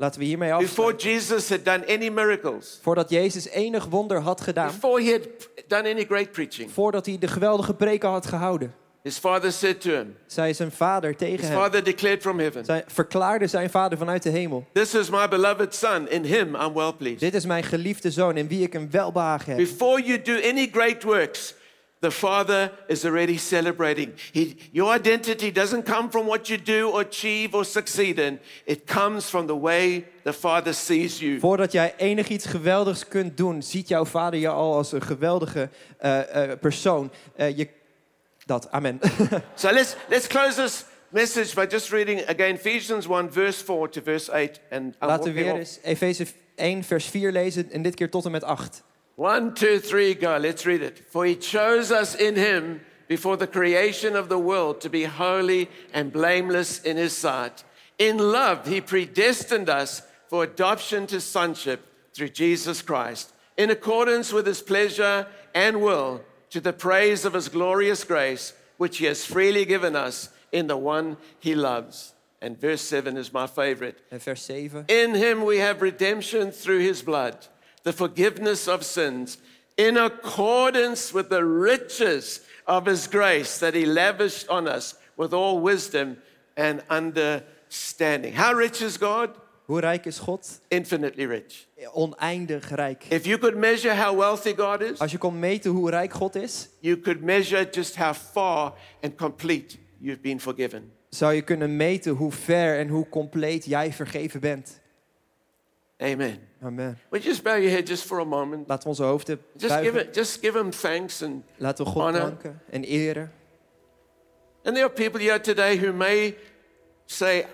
Laten 0.00 0.20
we 0.20 0.26
hiermee 0.26 0.50
Before 0.58 0.92
afsluiten. 0.92 1.10
Jesus 1.10 1.48
had 1.48 1.64
done 1.64 1.84
any 1.86 2.08
miracles, 2.08 2.78
Voordat 2.82 3.10
Jezus 3.10 3.48
enig 3.48 3.84
wonder 3.84 4.20
had 4.20 4.40
gedaan, 4.40 4.66
before 4.66 5.02
he 5.02 5.10
had 5.10 5.28
done 5.68 5.90
any 5.90 6.04
great 6.04 6.32
preaching, 6.32 6.70
voordat 6.70 7.06
hij 7.06 7.18
de 7.18 7.28
geweldige 7.28 7.74
preken 7.74 8.08
had 8.08 8.26
gehouden, 8.26 8.74
his 9.02 9.18
father 9.18 9.52
said 9.52 9.80
to 9.80 9.90
him, 9.90 10.16
zei 10.26 10.54
zijn 10.54 10.72
vader 10.72 11.16
tegen 11.16 11.38
his 11.38 11.48
hem, 11.48 11.58
father 11.58 11.84
declared 11.84 12.20
from 12.20 12.38
heaven, 12.38 12.64
zij 12.64 12.84
verklaarde 12.86 13.46
zijn 13.46 13.70
vader 13.70 13.98
vanuit 13.98 14.22
de 14.22 14.30
hemel. 14.30 14.66
This 14.72 14.94
is 14.94 15.10
my 15.10 15.28
beloved 15.28 15.74
son. 15.74 16.08
In 16.08 16.24
him 16.24 16.54
I'm 16.54 16.74
well 16.74 16.92
pleased. 16.92 17.20
Dit 17.20 17.34
is 17.34 17.44
mijn 17.46 17.62
geliefde 17.64 18.10
zoon 18.10 18.36
in 18.36 18.48
wie 18.48 18.62
ik 18.62 18.74
een 18.74 18.90
welbehagen 18.90 19.54
heb. 19.54 19.56
Before 19.56 20.02
you 20.02 20.22
do 20.22 20.34
any 20.48 20.68
great 20.72 21.02
works, 21.02 21.54
the 22.00 22.10
Father 22.10 22.70
is 22.88 23.04
already 23.04 23.36
celebrating. 23.36 24.14
He, 24.32 24.56
your 24.72 24.90
identity 24.92 25.50
doesn't 25.50 25.84
come 25.84 26.10
from 26.10 26.26
what 26.26 26.48
you 26.48 26.56
do 26.56 26.90
or 26.90 27.02
achieve 27.02 27.54
or 27.54 27.64
succeed 27.64 28.18
in, 28.18 28.38
it 28.66 28.86
comes 28.86 29.28
from 29.28 29.46
the 29.46 29.56
way 29.56 30.04
the 30.24 30.32
Father 30.32 30.72
sees 30.72 31.20
you. 31.20 31.38
Voordat 31.38 31.72
jij 31.72 31.94
enig 31.96 32.28
iets 32.28 32.46
geweldigs 32.46 33.08
kunt 33.08 33.36
doen, 33.36 33.62
ziet 33.62 33.88
jouw 33.88 34.04
vader 34.04 34.40
je 34.40 34.48
al 34.48 34.74
als 34.74 34.92
een 34.92 35.02
geweldige 35.02 35.68
eh, 35.98 36.50
eh, 36.50 36.58
persoon. 36.58 37.10
Eh, 37.36 37.56
je, 37.56 37.68
dat, 38.46 38.70
amen. 38.70 39.00
So 39.54 39.70
let's, 39.70 39.96
let's 40.08 40.26
close 40.26 40.62
this 40.62 40.84
message 41.08 41.54
by 41.54 41.66
just 41.68 41.90
reading 41.90 42.28
again 42.28 42.54
Ephesians 42.54 43.06
1, 43.06 43.32
verse 43.32 43.64
4 43.64 43.88
to 43.88 44.00
verse 44.02 44.32
8. 44.32 44.60
And 44.70 44.94
Laten 44.98 45.34
we 45.34 45.42
weer 45.42 45.54
eens 45.54 45.78
Efeze 45.82 46.26
1 46.54 46.84
vers 46.84 47.06
4 47.06 47.32
lezen 47.32 47.70
en 47.70 47.82
dit 47.82 47.94
keer 47.94 48.10
tot 48.10 48.24
en 48.24 48.30
met 48.30 48.44
8. 48.44 48.82
One, 49.20 49.52
two, 49.52 49.80
three, 49.80 50.14
go. 50.14 50.38
Let's 50.38 50.64
read 50.64 50.80
it. 50.80 50.98
For 51.10 51.26
he 51.26 51.36
chose 51.36 51.92
us 51.92 52.14
in 52.14 52.36
him 52.36 52.80
before 53.06 53.36
the 53.36 53.46
creation 53.46 54.16
of 54.16 54.30
the 54.30 54.38
world 54.38 54.80
to 54.80 54.88
be 54.88 55.04
holy 55.04 55.68
and 55.92 56.10
blameless 56.10 56.80
in 56.80 56.96
his 56.96 57.14
sight. 57.14 57.62
In 57.98 58.16
love, 58.16 58.66
he 58.66 58.80
predestined 58.80 59.68
us 59.68 60.00
for 60.28 60.44
adoption 60.44 61.06
to 61.08 61.20
sonship 61.20 61.86
through 62.14 62.30
Jesus 62.30 62.80
Christ, 62.80 63.34
in 63.58 63.68
accordance 63.68 64.32
with 64.32 64.46
his 64.46 64.62
pleasure 64.62 65.26
and 65.54 65.82
will, 65.82 66.22
to 66.48 66.58
the 66.58 66.72
praise 66.72 67.26
of 67.26 67.34
his 67.34 67.50
glorious 67.50 68.04
grace, 68.04 68.54
which 68.78 68.96
he 68.96 69.04
has 69.04 69.26
freely 69.26 69.66
given 69.66 69.94
us 69.94 70.30
in 70.50 70.66
the 70.66 70.78
one 70.78 71.18
he 71.38 71.54
loves. 71.54 72.14
And 72.40 72.58
verse 72.58 72.80
7 72.80 73.18
is 73.18 73.34
my 73.34 73.46
favorite. 73.46 73.98
En 74.10 74.18
vers 74.18 74.40
7. 74.40 74.86
In 74.88 75.14
him 75.14 75.44
we 75.44 75.58
have 75.58 75.82
redemption 75.82 76.52
through 76.52 76.78
his 76.78 77.02
blood, 77.02 77.36
the 77.82 77.92
forgiveness 77.92 78.68
of 78.68 78.82
sins, 78.84 79.38
in 79.76 79.96
accordance 79.96 81.12
with 81.12 81.28
the 81.28 81.42
riches 81.44 82.40
of 82.66 82.86
his 82.86 83.08
grace 83.08 83.58
that 83.58 83.74
he 83.74 83.86
lavished 83.86 84.48
on 84.48 84.66
us 84.68 84.94
with 85.16 85.32
all 85.32 85.60
wisdom 85.60 86.16
and 86.56 86.82
understanding. 86.88 88.34
How 88.34 88.52
rich 88.54 88.82
is 88.82 88.98
God? 88.98 89.30
Hoe 89.66 89.80
rijk 89.80 90.06
is 90.06 90.18
God? 90.18 90.46
Infinitely 90.68 91.26
rich. 91.26 91.66
Oneindig 91.94 92.68
rijk. 92.70 93.04
If 93.10 93.24
you 93.26 93.38
could 93.38 93.56
measure 93.56 93.94
how 93.94 94.16
wealthy 94.16 94.52
God 94.54 94.82
is, 94.82 94.98
Als 94.98 95.10
je 95.12 95.18
kon 95.18 95.38
meten 95.38 95.70
hoe 95.70 95.90
rijk 95.90 96.12
God 96.12 96.34
is, 96.34 96.68
you 96.80 97.00
could 97.00 97.22
measure 97.22 97.64
just 97.70 97.96
how 97.96 98.12
far 98.14 98.74
and 99.02 99.16
complete 99.16 99.78
you've 99.98 100.20
been 100.22 100.40
forgiven. 100.40 100.92
zou 101.08 101.32
je 101.34 101.42
kunnen 101.42 101.76
meten 101.76 102.12
hoe 102.12 102.32
ver 102.32 102.78
en 102.78 102.88
hoe 102.88 103.08
compleet 103.08 103.64
jij 103.64 103.92
vergeven 103.92 104.40
bent. 104.40 104.80
Amen. 105.98 106.48
Amen. 106.62 106.98
Would 107.10 107.22
you 107.24 107.30
just 107.32 107.42
bow 107.42 107.56
your 107.56 107.70
head 107.70 107.86
just 107.88 108.02
for 108.04 108.18
a 108.20 108.24
moment? 108.24 108.68
Laten 108.68 108.82
we 108.82 108.88
onze 108.88 109.02
hoofden 109.04 109.38
Just 109.56 109.74
give, 109.74 109.92
buigen. 109.92 110.06
it, 110.08 110.14
just 110.14 110.40
give 110.40 110.58
him 110.58 110.70
thanks 110.70 111.22
and 111.22 111.42
Laten 111.56 111.84
we 111.84 111.90
God 111.92 112.02
honor. 112.02 112.20
danken 112.20 112.60
en 112.70 112.84
eren. 112.84 113.32
And 114.64 114.74
there 114.74 114.84
are 114.86 114.92
people 114.94 115.20
here 115.20 115.40
today 115.40 115.78
who 115.78 115.92
may 115.92 116.34
say, 117.06 117.46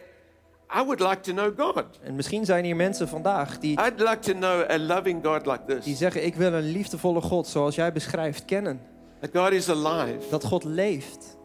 I 0.74 0.82
would 0.82 1.00
like 1.00 1.20
to 1.20 1.32
know 1.32 1.52
God. 1.58 1.84
En 2.02 2.14
misschien 2.14 2.44
zijn 2.44 2.64
hier 2.64 2.76
mensen 2.76 3.08
vandaag 3.08 3.58
die, 3.58 3.80
I'd 3.80 4.00
like 4.00 4.18
to 4.18 4.32
know 4.32 4.70
a 4.70 4.78
loving 4.78 5.24
God 5.24 5.46
like 5.46 5.62
die 5.66 5.78
this. 5.78 5.98
zeggen: 5.98 6.24
Ik 6.24 6.34
wil 6.34 6.52
een 6.52 6.70
liefdevolle 6.70 7.20
God 7.20 7.46
zoals 7.46 7.74
jij 7.74 7.92
beschrijft 7.92 8.44
kennen. 8.44 8.80
That 9.20 9.30
God 9.42 9.52
is 9.52 9.68
alive. 9.70 10.18
Dat 10.30 10.44
God 10.44 10.64
leeft. 10.64 11.35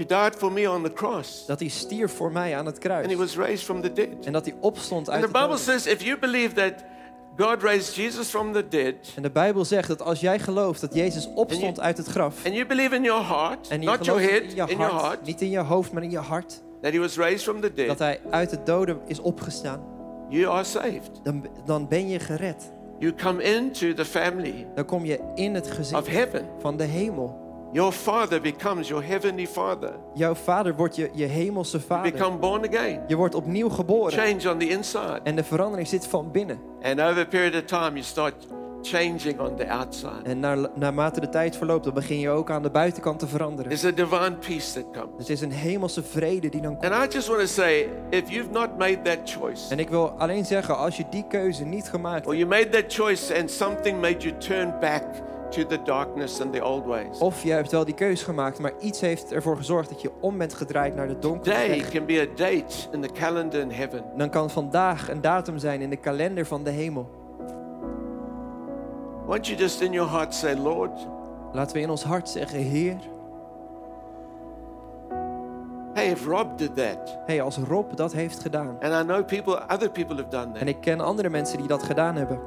He 0.00 0.06
died 0.06 0.34
for 0.36 0.52
me 0.52 0.70
on 0.70 0.82
the 0.82 0.92
cross. 0.92 1.46
Dat 1.46 1.60
hij 1.60 1.68
stierf 1.68 2.12
voor 2.12 2.32
mij 2.32 2.56
aan 2.56 2.66
het 2.66 2.74
And 2.74 2.82
he 2.84 2.88
kruis. 3.02 3.14
was 3.14 3.36
raised 3.36 3.64
from 3.64 3.80
the 3.82 3.92
dead. 3.92 4.08
En 4.24 4.32
dat 4.32 4.44
hij 4.44 4.54
opstond 4.60 5.10
uit 5.10 5.24
And 5.24 5.32
the 5.34 5.40
Bible 5.40 5.56
says 5.56 5.86
if 5.86 6.02
you 6.02 6.18
believe 6.18 6.54
that 6.54 6.72
God 7.36 7.62
raised 7.62 7.94
Jesus 7.94 8.28
from 8.28 8.52
the 8.52 8.68
dead, 8.68 8.94
En 9.16 9.22
de 9.22 9.30
Bijbel 9.30 9.64
zegt 9.64 9.88
dat 9.88 10.02
als 10.02 10.20
jij 10.20 10.38
gelooft 10.38 10.80
dat 10.80 10.94
Jezus 10.94 11.28
opstond 11.34 11.80
uit 11.80 11.96
het 11.96 12.06
graf. 12.06 12.44
and 12.44 12.54
you 12.54 12.66
believe 12.66 12.94
in 12.94 13.02
your 13.02 13.26
heart, 13.26 13.68
En 13.68 13.80
je 13.80 13.86
not 13.86 14.04
your 14.04 14.20
head, 14.20 14.42
in 14.42 14.54
je 14.54 14.62
in 14.66 14.76
your 14.76 14.92
hart, 14.92 15.02
heart, 15.02 15.24
niet 15.26 15.40
in 15.40 15.50
je 15.50 15.58
hoofd, 15.58 15.92
maar 15.92 16.02
in 16.02 16.10
je 16.10 16.18
hart, 16.18 16.62
that 16.82 16.92
he 16.92 16.98
was 16.98 17.16
raised 17.16 17.42
from 17.42 17.60
the 17.60 17.72
dat 17.74 17.86
dead, 17.86 17.98
hij 17.98 18.20
uit 18.30 18.50
de 18.50 18.58
doden 18.64 19.00
is 19.06 19.20
opgestaan, 19.20 19.80
you 20.28 20.46
are 20.46 20.64
saved. 20.64 21.10
dan, 21.22 21.46
dan 21.64 21.88
ben 21.88 22.08
je 22.08 22.18
gered. 22.18 22.72
You 22.98 23.14
come 23.14 23.42
into 23.42 23.94
the 23.94 24.04
family 24.04 24.66
Dan 24.74 24.84
kom 24.84 25.04
je 25.04 25.18
in 25.34 25.54
het 25.54 25.70
gezin 25.70 25.96
of 25.96 26.06
heaven. 26.06 26.48
van 26.58 26.76
de 26.76 26.84
hemel. 26.84 27.48
Your 27.72 27.92
father 27.92 28.40
becomes 28.40 28.88
your 28.88 29.04
heavenly 29.04 29.46
father. 29.46 29.92
Jouw 30.14 30.34
vader 30.34 30.74
wordt 30.76 30.96
je, 30.96 31.10
je 31.12 31.24
hemelse 31.24 31.76
You 31.76 31.88
vader. 31.88 32.12
become 32.12 32.36
born 32.38 32.68
again. 32.68 33.00
Je 33.06 33.16
wordt 33.16 33.34
opnieuw 33.34 33.68
geboren. 33.68 34.12
Change 34.18 34.52
on 34.52 34.58
the 34.58 34.68
inside. 34.68 35.20
En 35.22 35.36
de 35.36 35.44
verandering 35.44 35.88
zit 35.88 36.06
van 36.06 36.30
binnen. 36.30 36.60
And 36.82 37.00
over 37.00 37.18
a 37.22 37.24
period 37.26 37.54
of 37.54 37.64
time, 37.64 37.90
you 37.90 38.02
start 38.02 38.34
changing 38.82 39.40
on 39.40 39.56
the 39.56 39.70
outside. 39.70 40.22
En 40.22 40.40
naar, 40.40 40.58
naarmate 40.74 41.20
de 41.20 41.28
tijd 41.28 41.56
verloopt, 41.56 41.84
dan 41.84 41.94
begin 41.94 42.18
je 42.18 42.30
ook 42.30 42.50
aan 42.50 42.62
de 42.62 42.70
buitenkant 42.70 43.18
te 43.18 43.26
veranderen. 43.26 43.70
There's 43.70 43.84
a 43.84 44.04
divine 44.04 44.36
peace 44.36 44.72
that 44.72 44.90
comes. 44.92 45.18
Het 45.18 45.28
is 45.28 45.40
een 45.40 45.52
hemelse 45.52 46.02
vrede 46.02 46.48
die 46.48 46.60
dan 46.60 46.76
komt. 46.78 46.92
And 46.92 47.04
I 47.04 47.14
just 47.14 47.28
want 47.28 47.40
to 47.40 47.46
say 47.46 47.88
if 48.10 48.30
you've 48.30 48.50
not 48.50 48.78
made 48.78 49.00
that 49.02 49.18
choice, 49.24 49.70
En 49.72 49.78
ik 49.78 49.88
wil 49.88 50.10
alleen 50.10 50.44
zeggen, 50.44 50.76
als 50.76 50.96
je 50.96 51.04
die 51.10 51.24
keuze 51.28 51.64
niet 51.64 51.88
gemaakt 51.88 52.26
or 52.26 52.34
hebt, 52.34 52.48
you 52.48 52.62
made 52.62 52.68
that 52.82 52.92
choice 52.92 53.38
and 53.40 53.50
something 53.50 54.00
made 54.00 54.16
you 54.18 54.36
turn 54.38 54.74
back 54.80 55.04
to 55.50 55.66
the 55.66 55.82
darkness 55.82 56.40
and 56.40 56.52
the 56.52 56.64
old 56.64 56.84
ways, 56.86 57.18
of 57.18 57.42
je 57.42 57.52
hebt 57.52 57.70
wel 57.70 57.84
die 57.84 57.94
keuze 57.94 58.24
gemaakt, 58.24 58.58
maar 58.58 58.72
iets 58.80 59.00
heeft 59.00 59.32
ervoor 59.32 59.56
gezorgd 59.56 59.88
dat 59.88 60.00
je 60.02 60.10
om 60.20 60.38
bent 60.38 60.54
gedraaid 60.54 60.94
naar 60.94 61.08
de 61.08 61.18
donkere 61.18 61.68
weg, 61.68 61.90
can 61.90 62.06
be 62.06 62.20
a 62.20 62.36
date 62.36 62.88
in 62.92 63.00
the 63.00 63.12
calendar 63.12 63.60
in 63.60 63.70
heaven. 63.70 64.04
dan 64.16 64.30
kan 64.30 64.50
vandaag 64.50 65.10
een 65.10 65.20
datum 65.20 65.58
zijn 65.58 65.80
in 65.80 65.90
de 65.90 65.96
kalender 65.96 66.46
van 66.46 66.64
de 66.64 66.70
hemel. 66.70 67.18
Won't 69.26 69.46
you 69.46 69.58
just 69.58 69.80
in 69.80 69.92
your 69.92 70.10
heart 70.10 70.34
say, 70.34 70.54
Lord, 70.54 71.08
Laten 71.52 71.76
we 71.76 71.82
in 71.82 71.90
ons 71.90 72.02
hart 72.04 72.28
zeggen, 72.28 72.58
Heer, 72.58 72.96
hey, 75.94 76.10
if 76.10 76.26
Rob 76.26 76.58
did 76.58 76.76
that, 76.76 77.18
hey, 77.26 77.42
als 77.42 77.56
Rob 77.56 77.96
dat 77.96 78.12
heeft 78.12 78.40
gedaan, 78.40 78.76
and 78.80 78.92
I 78.92 79.02
know 79.02 79.24
people, 79.26 79.62
other 79.68 79.90
people 79.90 80.16
have 80.16 80.28
done 80.28 80.46
en 80.46 80.52
that. 80.52 80.68
ik 80.68 80.80
ken 80.80 81.00
andere 81.00 81.28
mensen 81.28 81.58
die 81.58 81.66
dat 81.66 81.82
gedaan 81.82 82.16
hebben, 82.16 82.40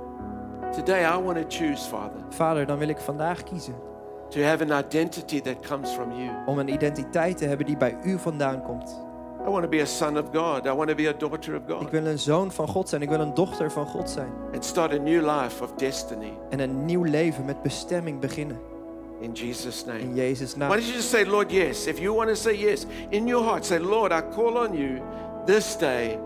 Today 0.74 1.04
I 1.06 1.18
want 1.22 1.38
to 1.38 1.58
choose, 1.58 1.88
Father, 1.90 2.20
Vader, 2.30 2.66
dan 2.66 2.78
wil 2.78 2.88
ik 2.88 2.98
vandaag 2.98 3.44
kiezen 3.44 3.74
to 4.30 4.42
have 4.42 4.64
an 4.72 4.80
identity 4.86 5.42
that 5.42 5.56
comes 5.68 5.90
from 5.92 6.12
you. 6.12 6.30
om 6.46 6.58
een 6.60 6.68
identiteit 6.74 7.38
te 7.38 7.46
hebben 7.46 7.66
die 7.66 7.78
bij 7.78 7.98
u 8.04 8.20
vandaan 8.20 8.62
komt. 8.64 9.02
I 9.48 9.50
want 9.50 9.64
to 9.64 9.70
be 9.70 9.82
a 9.82 9.86
son 9.86 10.18
of 10.18 10.26
God. 10.34 10.66
I 10.66 10.72
want 10.72 10.90
to 10.90 10.96
be 10.96 11.08
a 11.08 11.14
daughter 11.18 11.56
of 11.56 11.62
Ik 11.62 11.76
God. 11.76 11.90
wil 11.90 12.06
een 12.06 12.20
zoon 12.20 12.52
van 12.52 12.68
God 12.68 12.90
zijn, 12.90 13.02
ik 13.02 13.10
wil 13.10 13.20
een 13.20 13.34
dochter 13.34 13.72
van 13.72 13.86
God 13.86 14.10
zijn. 14.10 14.30
And 14.54 14.66
start 14.66 14.94
a 14.94 14.98
new 14.98 15.22
life 15.22 15.64
of 15.64 15.72
destiny 15.74 16.34
En 16.50 16.60
een 16.60 16.86
nieuw 16.86 17.04
leven 17.04 17.46
met 17.46 17.62
bestemming 17.62 18.20
beginnen. 18.20 18.60
in 19.20 19.32
Jesus' 19.32 19.86
name. 19.86 20.00
In 20.00 20.16
Jezus' 20.16 20.52
Why 20.54 20.60
naam. 20.60 20.70
don't 20.70 20.84
you 20.84 20.94
just 20.96 21.10
say, 21.10 21.26
Lord, 21.26 21.52
yes? 21.52 21.86
If 21.88 22.00
you 22.00 22.16
want 22.16 22.30
to 22.30 22.36
say 22.36 22.58
yes, 22.58 22.86
in 23.10 23.28
your 23.28 23.44
heart, 23.46 23.66
say, 23.66 23.80
Lord, 23.80 24.12
I 24.12 24.22
call 24.36 24.58
on 24.58 24.74
you 24.78 25.00
this 25.46 25.78
day, 25.78 26.20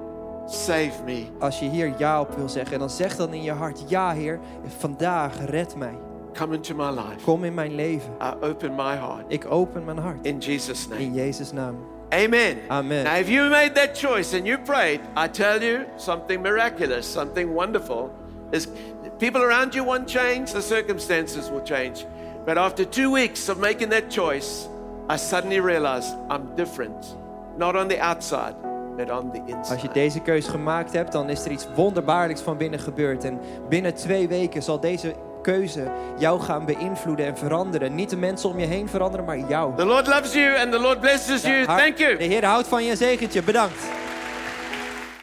save 0.48 1.04
me. 1.06 1.26
Als 1.40 1.60
je 1.60 1.70
hier 1.70 1.94
ja 1.98 2.22
op 2.22 2.36
wil 2.36 2.50
zeggen, 2.50 2.74
en 2.74 2.80
dan 2.80 2.90
zeg 2.90 3.16
dan 3.16 3.34
in 3.34 3.44
je 3.44 3.52
hart: 3.52 3.84
Ja, 3.88 4.12
Heer, 4.14 4.40
vandaag 4.78 5.46
red 5.46 5.76
mij. 5.76 5.98
Come 6.34 6.56
into 6.56 6.76
my 6.76 6.90
life. 6.90 7.24
Kom 7.24 7.44
in 7.44 7.54
mijn 7.54 7.76
leven. 7.76 8.12
I 8.22 8.46
open 8.46 8.76
my 8.76 8.96
heart 8.96 9.24
Ik 9.28 9.46
open 9.52 9.86
mijn 9.86 9.98
hart. 9.98 10.18
in 10.26 10.38
Jesus' 10.38 10.88
name. 10.88 11.02
In 11.02 11.14
Jezus' 11.14 11.52
naam. 11.52 11.76
Amen. 12.10 12.58
Amen. 12.68 13.04
Now, 13.04 13.18
if 13.20 13.28
you 13.30 13.50
made 13.50 13.72
that 13.74 13.98
choice 13.98 14.38
and 14.38 14.46
you 14.46 14.58
prayed, 14.58 15.00
I 15.18 15.28
tell 15.30 15.62
you 15.62 15.80
something 15.96 16.42
miraculous, 16.42 17.12
something 17.12 17.54
wonderful. 17.54 18.10
Is 18.52 18.68
people 19.18 19.42
around 19.42 19.74
you 19.74 19.86
won't 19.86 20.08
change, 20.10 20.52
the 20.52 20.62
circumstances 20.62 21.50
will 21.50 21.64
change. 21.64 22.06
But 22.46 22.58
after 22.58 22.86
two 22.86 23.12
weeks 23.12 23.50
of 23.50 23.58
making 23.58 23.90
that 23.90 24.10
choice, 24.10 24.70
I 25.10 25.18
suddenly 25.18 25.60
realized 25.60 26.16
I'm 26.30 26.56
different. 26.56 27.16
Not 27.58 27.76
on 27.76 27.88
the 27.88 28.00
outside, 28.00 28.56
but 28.98 29.12
on 29.12 29.32
the 29.32 29.72
Als 29.72 29.82
je 29.82 29.90
deze 29.94 30.20
keus 30.20 30.48
gemaakt 30.48 30.94
hebt, 30.94 31.12
dan 31.12 31.30
is 31.30 31.46
er 31.46 31.52
iets 31.52 31.68
wonderbaarlijks 31.76 32.42
van 32.42 32.58
binnen 32.58 32.80
gebeurd. 32.80 33.24
En 33.24 33.40
binnen 33.70 33.94
twee 33.94 34.28
weken 34.28 34.64
zal 34.64 34.80
deze 34.80 35.14
keuze 35.42 35.92
jou 36.18 36.40
gaan 36.42 36.66
beïnvloeden 36.66 37.26
en 37.26 37.38
veranderen. 37.38 37.96
Niet 37.96 38.10
de 38.10 38.18
mensen 38.18 38.50
om 38.50 38.60
je 38.60 38.66
heen 38.66 38.90
veranderen, 38.90 39.26
maar 39.26 39.40
jou. 39.40 39.76
The 39.76 39.86
Lord 39.86 40.08
loves 40.08 40.34
you 40.34 40.60
and 40.60 40.72
the 40.72 40.80
Lord 40.80 41.00
blesses 41.00 41.42
you. 41.42 41.56
Ja, 41.56 41.78
Thank 41.78 41.98
you. 41.98 42.18
De 42.18 42.24
Heer 42.24 42.46
houdt 42.46 42.68
van 42.68 42.84
je 42.84 42.90
en 42.90 42.98
zegent 42.98 43.34
je. 43.34 43.44
Bedankt. 43.44 44.07